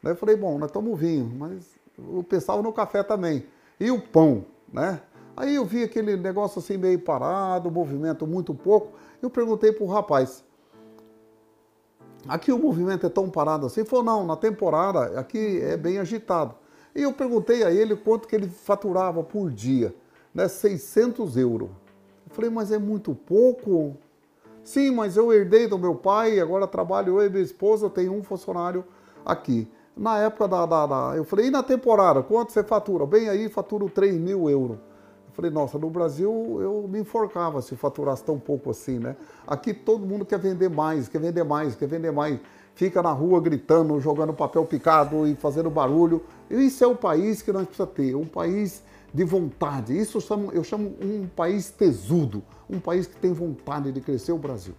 Eu 0.03 0.15
falei, 0.15 0.35
bom, 0.35 0.57
nós 0.57 0.71
tomamos 0.71 0.99
vinho, 0.99 1.25
mas 1.37 1.75
eu 1.97 2.23
pensava 2.23 2.61
no 2.61 2.71
café 2.71 3.03
também. 3.03 3.45
E 3.79 3.91
o 3.91 3.99
pão, 3.99 4.45
né? 4.71 5.01
Aí 5.35 5.55
eu 5.55 5.65
vi 5.65 5.83
aquele 5.83 6.15
negócio 6.15 6.59
assim 6.59 6.77
meio 6.77 6.99
parado, 6.99 7.69
movimento 7.69 8.25
muito 8.25 8.53
pouco. 8.53 8.93
Eu 9.21 9.29
perguntei 9.29 9.73
pro 9.73 9.85
rapaz, 9.85 10.43
aqui 12.27 12.51
o 12.51 12.59
movimento 12.59 13.05
é 13.05 13.09
tão 13.09 13.29
parado 13.29 13.65
assim? 13.65 13.81
Ele 13.81 13.89
falou, 13.89 14.05
não, 14.05 14.25
na 14.25 14.35
temporada 14.35 15.19
aqui 15.19 15.59
é 15.61 15.77
bem 15.77 15.97
agitado. 15.99 16.55
E 16.95 17.01
eu 17.01 17.11
perguntei 17.13 17.63
a 17.63 17.71
ele 17.71 17.95
quanto 17.95 18.27
que 18.27 18.35
ele 18.35 18.47
faturava 18.47 19.23
por 19.23 19.51
dia, 19.51 19.93
né? 20.33 20.47
600 20.47 21.35
euros. 21.37 21.69
Eu 22.29 22.33
falei, 22.35 22.49
mas 22.49 22.71
é 22.71 22.77
muito 22.77 23.13
pouco? 23.13 23.95
Sim, 24.63 24.91
mas 24.91 25.15
eu 25.17 25.31
herdei 25.31 25.67
do 25.67 25.77
meu 25.77 25.95
pai, 25.95 26.39
agora 26.39 26.67
trabalho 26.67 27.19
eu 27.19 27.25
e 27.27 27.29
minha 27.29 27.43
esposa, 27.43 27.89
tenho 27.89 28.13
um 28.13 28.23
funcionário 28.23 28.83
aqui. 29.25 29.67
Na 29.95 30.17
época 30.19 30.47
da, 30.47 30.65
da, 30.65 30.85
da- 30.87 31.13
Eu 31.15 31.23
falei, 31.23 31.47
e 31.47 31.51
na 31.51 31.63
temporada, 31.63 32.23
quanto 32.23 32.51
você 32.51 32.63
fatura? 32.63 33.05
Bem 33.05 33.29
aí, 33.29 33.47
faturo 33.49 33.89
3 33.89 34.15
mil 34.15 34.49
euros. 34.49 34.77
Falei, 35.35 35.51
nossa, 35.51 35.77
no 35.77 35.89
Brasil 35.89 36.59
eu 36.61 36.87
me 36.87 36.99
enforcava 36.99 37.61
se 37.61 37.75
faturasse 37.75 38.23
tão 38.23 38.39
pouco 38.39 38.69
assim, 38.69 38.99
né? 38.99 39.17
Aqui 39.45 39.73
todo 39.73 40.05
mundo 40.05 40.23
quer 40.25 40.39
vender 40.39 40.69
mais, 40.69 41.09
quer 41.09 41.19
vender 41.19 41.43
mais, 41.43 41.75
quer 41.75 41.87
vender 41.87 42.11
mais. 42.11 42.39
Fica 42.73 43.01
na 43.03 43.11
rua 43.11 43.41
gritando, 43.41 43.99
jogando 43.99 44.33
papel 44.33 44.65
picado 44.65 45.27
e 45.27 45.35
fazendo 45.35 45.69
barulho. 45.69 46.23
Isso 46.49 46.83
é 46.85 46.87
o 46.87 46.95
país 46.95 47.41
que 47.41 47.51
nós 47.51 47.65
precisamos 47.65 47.95
ter, 47.95 48.15
um 48.15 48.25
país 48.25 48.81
de 49.13 49.25
vontade. 49.25 49.97
Isso 49.97 50.17
eu 50.17 50.21
chamo, 50.21 50.51
eu 50.53 50.63
chamo 50.63 50.95
um 51.01 51.27
país 51.27 51.69
tesudo, 51.69 52.41
um 52.69 52.79
país 52.79 53.05
que 53.05 53.17
tem 53.17 53.33
vontade 53.33 53.91
de 53.91 53.99
crescer 53.99 54.31
o 54.31 54.37
Brasil. 54.37 54.73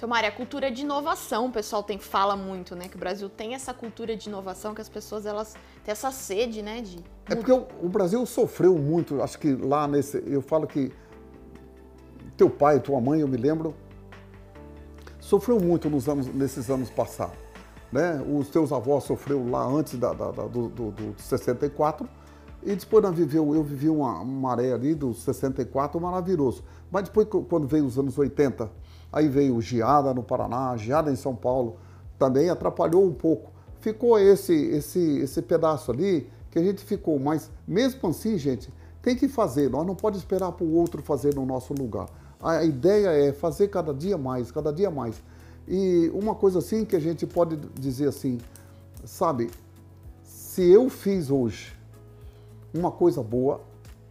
Seu 0.00 0.08
Mário, 0.08 0.30
a 0.30 0.32
cultura 0.32 0.70
de 0.70 0.80
inovação, 0.80 1.48
o 1.48 1.52
pessoal 1.52 1.82
tem 1.82 1.98
fala 1.98 2.34
muito, 2.34 2.74
né? 2.74 2.88
Que 2.88 2.96
o 2.96 2.98
Brasil 2.98 3.28
tem 3.28 3.52
essa 3.54 3.74
cultura 3.74 4.16
de 4.16 4.30
inovação, 4.30 4.74
que 4.74 4.80
as 4.80 4.88
pessoas 4.88 5.26
elas 5.26 5.52
têm 5.84 5.92
essa 5.92 6.10
sede, 6.10 6.62
né? 6.62 6.80
De 6.80 7.04
É 7.26 7.34
porque 7.34 7.52
o, 7.52 7.66
o 7.82 7.86
Brasil 7.86 8.24
sofreu 8.24 8.78
muito, 8.78 9.20
acho 9.22 9.38
que 9.38 9.54
lá 9.54 9.86
nesse. 9.86 10.16
Eu 10.26 10.40
falo 10.40 10.66
que 10.66 10.90
teu 12.34 12.48
pai, 12.48 12.80
tua 12.80 12.98
mãe, 12.98 13.20
eu 13.20 13.28
me 13.28 13.36
lembro, 13.36 13.74
sofreu 15.20 15.60
muito 15.60 15.90
nos 15.90 16.08
anos, 16.08 16.28
nesses 16.28 16.70
anos 16.70 16.88
passados. 16.88 17.36
Né? 17.92 18.24
Os 18.26 18.48
teus 18.48 18.72
avós 18.72 19.04
sofreu 19.04 19.46
lá 19.50 19.66
antes 19.66 19.98
da, 19.98 20.14
da- 20.14 20.30
da- 20.30 20.46
do, 20.46 20.70
do, 20.70 20.90
do 20.92 21.14
64 21.20 22.08
e 22.62 22.74
depois 22.74 23.02
nós 23.02 23.14
viveu, 23.14 23.54
eu 23.54 23.62
vivi 23.62 23.90
uma 23.90 24.24
maré 24.24 24.72
ali 24.72 24.94
do 24.94 25.12
64 25.12 26.00
maravilhoso. 26.00 26.64
Mas 26.90 27.02
depois, 27.04 27.26
quando 27.50 27.66
veio 27.66 27.84
os 27.84 27.98
anos 27.98 28.16
80, 28.16 28.70
aí 29.12 29.28
veio 29.28 29.60
geada 29.60 30.12
no 30.14 30.22
Paraná, 30.22 30.76
geada 30.76 31.10
em 31.10 31.16
São 31.16 31.34
Paulo, 31.34 31.76
também 32.18 32.50
atrapalhou 32.50 33.04
um 33.04 33.12
pouco. 33.12 33.50
Ficou 33.80 34.18
esse, 34.18 34.54
esse, 34.54 35.18
esse 35.18 35.42
pedaço 35.42 35.90
ali 35.90 36.30
que 36.50 36.58
a 36.58 36.62
gente 36.62 36.84
ficou, 36.84 37.18
mas 37.18 37.50
mesmo 37.66 38.08
assim, 38.08 38.36
gente, 38.36 38.72
tem 39.00 39.16
que 39.16 39.28
fazer, 39.28 39.70
nós 39.70 39.86
não 39.86 39.94
podemos 39.94 40.22
esperar 40.22 40.52
para 40.52 40.64
o 40.64 40.74
outro 40.74 41.02
fazer 41.02 41.34
no 41.34 41.46
nosso 41.46 41.72
lugar. 41.72 42.08
A 42.42 42.64
ideia 42.64 43.08
é 43.08 43.32
fazer 43.32 43.68
cada 43.68 43.92
dia 43.94 44.18
mais, 44.18 44.50
cada 44.50 44.72
dia 44.72 44.90
mais. 44.90 45.22
E 45.66 46.10
uma 46.14 46.34
coisa 46.34 46.58
assim 46.58 46.84
que 46.84 46.96
a 46.96 47.00
gente 47.00 47.26
pode 47.26 47.56
dizer 47.78 48.08
assim, 48.08 48.38
sabe, 49.04 49.50
se 50.22 50.68
eu 50.68 50.90
fiz 50.90 51.30
hoje 51.30 51.76
uma 52.74 52.90
coisa 52.90 53.22
boa, 53.22 53.60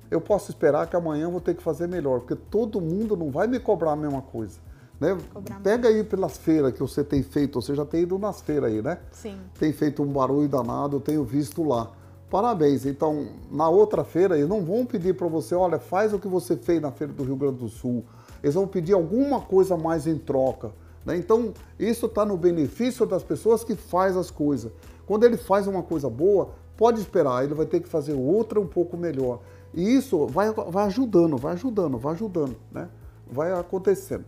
eu 0.10 0.20
posso 0.20 0.50
esperar 0.50 0.88
que 0.88 0.96
amanhã 0.96 1.24
eu 1.24 1.32
vou 1.32 1.42
ter 1.42 1.56
que 1.56 1.62
fazer 1.62 1.88
melhor, 1.88 2.20
porque 2.20 2.36
todo 2.36 2.82
mundo 2.82 3.16
não 3.16 3.30
vai 3.30 3.48
me 3.48 3.60
cobrar 3.60 3.92
a 3.92 3.96
mesma 3.96 4.22
coisa. 4.22 4.60
Né? 5.00 5.18
Pega 5.64 5.88
aí 5.88 6.04
pelas 6.04 6.38
feiras 6.38 6.74
que 6.74 6.80
você 6.80 7.04
tem 7.04 7.24
feito, 7.24 7.62
você 7.62 7.74
já 7.74 7.86
tem 7.86 8.02
ido 8.02 8.20
nas 8.20 8.42
feiras 8.42 8.72
aí, 8.72 8.82
né? 8.82 9.00
Sim. 9.12 9.38
Tem 9.58 9.72
feito 9.72 10.04
um 10.04 10.08
barulho 10.08 10.48
danado, 10.48 11.00
tenho 11.00 11.24
visto 11.24 11.64
lá. 11.64 11.92
Parabéns. 12.30 12.86
Então, 12.86 13.28
na 13.50 13.70
outra 13.70 14.04
feira, 14.04 14.38
eles 14.38 14.50
não 14.50 14.64
vão 14.64 14.86
pedir 14.86 15.16
para 15.16 15.28
você, 15.28 15.56
olha, 15.56 15.80
faz 15.80 16.14
o 16.14 16.20
que 16.20 16.28
você 16.28 16.56
fez 16.56 16.82
na 16.82 16.92
feira 16.92 17.14
do 17.14 17.24
Rio 17.24 17.36
Grande 17.36 17.58
do 17.58 17.70
Sul. 17.70 18.04
Eles 18.44 18.56
vão 18.56 18.68
pedir 18.68 18.94
alguma 18.94 19.42
coisa 19.42 19.76
mais 19.76 20.06
em 20.06 20.18
troca. 20.18 20.72
né? 21.06 21.18
Então, 21.18 21.54
isso 21.80 22.06
está 22.06 22.26
no 22.26 22.38
benefício 22.38 23.06
das 23.06 23.24
pessoas 23.24 23.64
que 23.64 23.76
faz 23.76 24.16
as 24.16 24.30
coisas. 24.30 24.72
Quando 25.08 25.24
ele 25.24 25.38
faz 25.38 25.66
uma 25.66 25.82
coisa 25.82 26.10
boa, 26.10 26.52
pode 26.78 27.00
esperar, 27.00 27.44
ele 27.44 27.54
vai 27.56 27.66
ter 27.66 27.80
que 27.80 27.90
fazer 27.90 28.14
outra 28.14 28.60
um 28.60 28.68
pouco 28.68 28.96
melhor. 28.96 29.40
E 29.74 29.96
isso 29.96 30.28
vai, 30.28 30.52
vai 30.52 30.86
ajudando, 30.86 31.36
vai 31.36 31.54
ajudando, 31.54 31.98
vai 31.98 32.14
ajudando, 32.14 32.56
né? 32.72 32.90
Vai 33.32 33.52
acontecendo. 33.52 34.26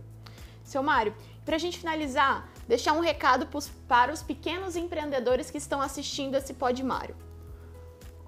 Seu 0.72 0.82
Mário, 0.82 1.14
para 1.44 1.56
a 1.56 1.58
gente 1.58 1.78
finalizar, 1.78 2.48
deixar 2.66 2.94
um 2.94 3.00
recado 3.00 3.46
pros- 3.46 3.70
para 3.86 4.10
os 4.10 4.22
pequenos 4.22 4.74
empreendedores 4.74 5.50
que 5.50 5.58
estão 5.58 5.82
assistindo 5.82 6.34
esse 6.34 6.54
Pod 6.54 6.82
Mário. 6.82 7.14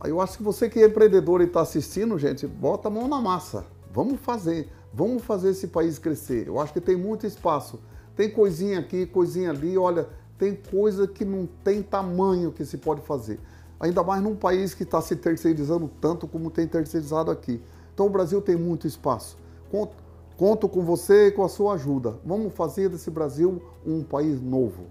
Eu 0.05 0.21
acho 0.21 0.37
que 0.37 0.43
você 0.43 0.69
que 0.69 0.79
é 0.79 0.87
empreendedor 0.87 1.41
e 1.41 1.45
está 1.45 1.63
assistindo, 1.63 2.19
gente, 2.19 2.47
bota 2.47 2.89
a 2.89 2.91
mão 2.91 3.09
na 3.09 3.19
massa. 3.19 3.65
Vamos 3.91 4.21
fazer, 4.21 4.71
vamos 4.93 5.25
fazer 5.25 5.51
esse 5.53 5.69
país 5.69 5.99
crescer. 5.99 6.47
Eu 6.47 6.61
acho 6.61 6.71
que 6.75 6.81
tem 6.81 6.97
muito 6.97 7.27
espaço. 7.27 7.81
Tem 8.15 8.31
coisinha 8.31 8.79
aqui, 8.79 9.07
coisinha 9.07 9.49
ali, 9.49 9.79
olha, 9.79 10.07
tem 10.37 10.55
coisa 10.55 11.09
que 11.09 11.25
não 11.25 11.47
tem 11.47 11.83
tamanho 11.83 12.53
que 12.53 12.67
se 12.67 12.77
pode 12.77 13.01
fazer. 13.01 13.41
Ainda 13.81 14.03
mais 14.03 14.23
num 14.23 14.37
país 14.37 14.75
que 14.75 14.83
está 14.83 15.01
se 15.01 15.17
terceirizando 15.17 15.91
tanto 15.99 16.29
como 16.29 16.51
tem 16.51 16.69
terceirizado 16.69 17.31
aqui. 17.31 17.63
Então 17.95 18.05
o 18.05 18.11
Brasil 18.11 18.43
tem 18.43 18.57
muito 18.57 18.87
espaço. 18.87 19.39
Conto, 20.37 20.68
com 20.68 20.83
você 20.83 21.29
e 21.29 21.31
com 21.31 21.44
a 21.44 21.49
sua 21.49 21.75
ajuda. 21.75 22.18
Vamos 22.25 22.53
fazer 22.55 22.88
desse 22.88 23.09
Brasil 23.09 23.62
um 23.87 24.03
país 24.03 24.42
novo. 24.42 24.87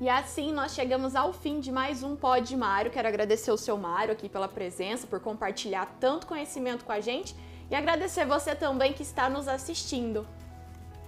E 0.00 0.08
assim 0.08 0.50
nós 0.50 0.72
chegamos 0.72 1.14
ao 1.14 1.30
fim 1.32 1.60
de 1.60 1.70
mais 1.70 2.02
um 2.02 2.16
Pod 2.16 2.56
Mário. 2.56 2.90
Quero 2.90 3.06
agradecer 3.06 3.50
o 3.50 3.58
seu 3.58 3.76
Mário 3.76 4.12
aqui 4.12 4.30
pela 4.30 4.48
presença, 4.48 5.06
por 5.06 5.20
compartilhar 5.20 5.96
tanto 6.00 6.26
conhecimento 6.26 6.84
com 6.84 6.92
a 6.92 7.00
gente 7.00 7.36
E 7.70 7.74
agradecer 7.74 8.24
você 8.24 8.54
também 8.54 8.94
que 8.94 9.02
está 9.02 9.28
nos 9.28 9.46
assistindo. 9.46 10.26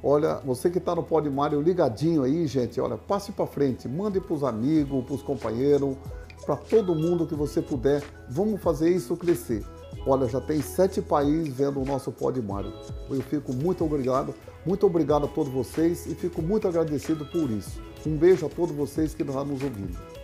Olha, 0.03 0.35
você 0.45 0.69
que 0.69 0.79
está 0.79 0.95
no 0.95 1.03
Pod 1.03 1.29
Mário 1.31 1.63
ligadinho 1.63 2.25
aí, 2.25 2.47
gente, 2.47 2.79
olha, 2.79 2.99
passe 2.99 3.33
para 3.33 3.47
frente, 3.47 3.89
mande 3.89 4.21
para 4.21 4.35
os 4.35 4.45
amigos, 4.45 5.05
para 5.05 5.15
os 5.15 5.23
companheiros, 5.23 5.97
para 6.45 6.57
todo 6.57 6.95
mundo 6.95 7.27
que 7.27 7.35
você 7.35 7.63
puder. 7.63 8.03
Vamos 8.29 8.61
fazer 8.61 8.91
isso 8.91 9.17
crescer. 9.17 9.65
Olha, 10.11 10.27
já 10.27 10.41
tem 10.41 10.63
sete 10.63 11.03
países 11.03 11.49
vendo 11.49 11.83
o 11.83 11.85
nosso 11.85 12.11
Pod 12.11 12.41
Mário. 12.41 12.73
Eu 13.11 13.21
fico 13.21 13.53
muito 13.53 13.85
obrigado, 13.85 14.35
muito 14.65 14.87
obrigado 14.87 15.27
a 15.27 15.29
todos 15.29 15.53
vocês 15.53 16.07
e 16.07 16.15
fico 16.15 16.41
muito 16.41 16.67
agradecido 16.67 17.27
por 17.27 17.51
isso. 17.51 17.79
Um 18.07 18.17
beijo 18.17 18.47
a 18.47 18.49
todos 18.49 18.75
vocês 18.75 19.15
que 19.15 19.23
nos 19.45 19.63
ouvindo. 19.63 20.18